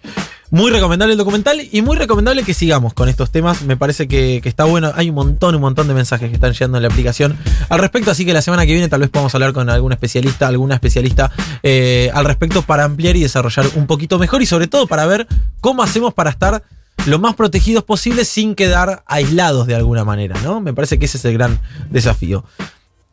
Muy 0.52 0.72
recomendable 0.72 1.14
el 1.14 1.18
documental 1.18 1.60
y 1.72 1.82
muy 1.82 1.98
recomendable 1.98 2.44
que 2.44 2.54
sigamos 2.54 2.94
con 2.94 3.10
estos 3.10 3.32
temas. 3.32 3.64
Me 3.64 3.78
parece 3.78 4.08
que, 4.08 4.40
que 4.44 4.48
está 4.48 4.64
bueno. 4.66 4.92
Hay 4.96 5.10
un 5.10 5.16
montón, 5.16 5.56
un 5.56 5.62
montón 5.62 5.88
de 5.88 5.94
mensajes 5.96 6.30
que 6.30 6.36
están 6.36 6.54
llegando 6.54 6.78
en 6.78 6.84
la 6.84 6.88
aplicación 6.90 7.36
al 7.68 7.80
respecto. 7.80 8.12
Así 8.12 8.26
que 8.26 8.32
la 8.34 8.42
semana 8.44 8.66
que 8.66 8.72
viene 8.72 8.88
tal 8.88 9.02
vez 9.02 9.10
podamos 9.10 9.34
hablar 9.34 9.54
con 9.54 9.70
algún 9.70 9.92
especialista, 9.92 10.48
alguna 10.48 10.76
especialista 10.76 11.32
eh, 11.64 12.12
al 12.14 12.26
respecto 12.26 12.62
para 12.62 12.84
ampliar 12.84 13.16
y 13.16 13.22
desarrollar 13.24 13.66
un 13.76 13.88
poquito 13.88 14.20
mejor 14.20 14.44
y 14.44 14.46
sobre 14.46 14.68
todo 14.68 14.86
para 14.88 15.06
ver 15.08 15.28
cómo 15.62 15.82
hacemos 15.84 16.14
para 16.14 16.30
estar 16.30 16.64
lo 17.08 17.20
más 17.20 17.36
protegidos 17.36 17.84
posible 17.84 18.24
sin 18.24 18.56
quedar 18.56 19.04
aislados 19.08 19.68
de 19.68 19.76
alguna 19.76 20.06
manera, 20.06 20.40
¿no? 20.44 20.62
Me 20.62 20.74
parece 20.74 21.00
que 21.00 21.06
ese 21.06 21.18
es 21.18 21.26
el 21.26 21.34
gran 21.34 21.60
desafío. 21.90 22.46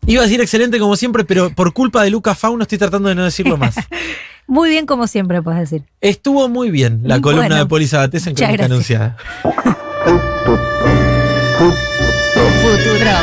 Iba 0.06 0.22
a 0.22 0.24
decir 0.24 0.40
excelente 0.40 0.78
como 0.78 0.96
siempre, 0.96 1.24
pero 1.24 1.50
por 1.50 1.72
culpa 1.72 2.02
de 2.02 2.10
Luca 2.10 2.34
Fauno 2.34 2.62
estoy 2.62 2.78
tratando 2.78 3.08
de 3.08 3.14
no 3.14 3.24
decirlo 3.24 3.56
más. 3.56 3.76
Muy 4.48 4.70
bien, 4.70 4.86
como 4.86 5.06
siempre, 5.06 5.40
puedes 5.40 5.60
decir. 5.60 5.84
Estuvo 6.00 6.48
muy 6.48 6.70
bien 6.70 7.02
la 7.04 7.20
columna 7.20 7.46
Bueno, 7.46 7.62
de 7.62 7.66
Poli 7.66 7.86
Sabatés 7.86 8.26
en 8.26 8.34
Crónica. 8.34 8.64
Anunciada. 8.64 9.16
Futurock. 12.60 13.22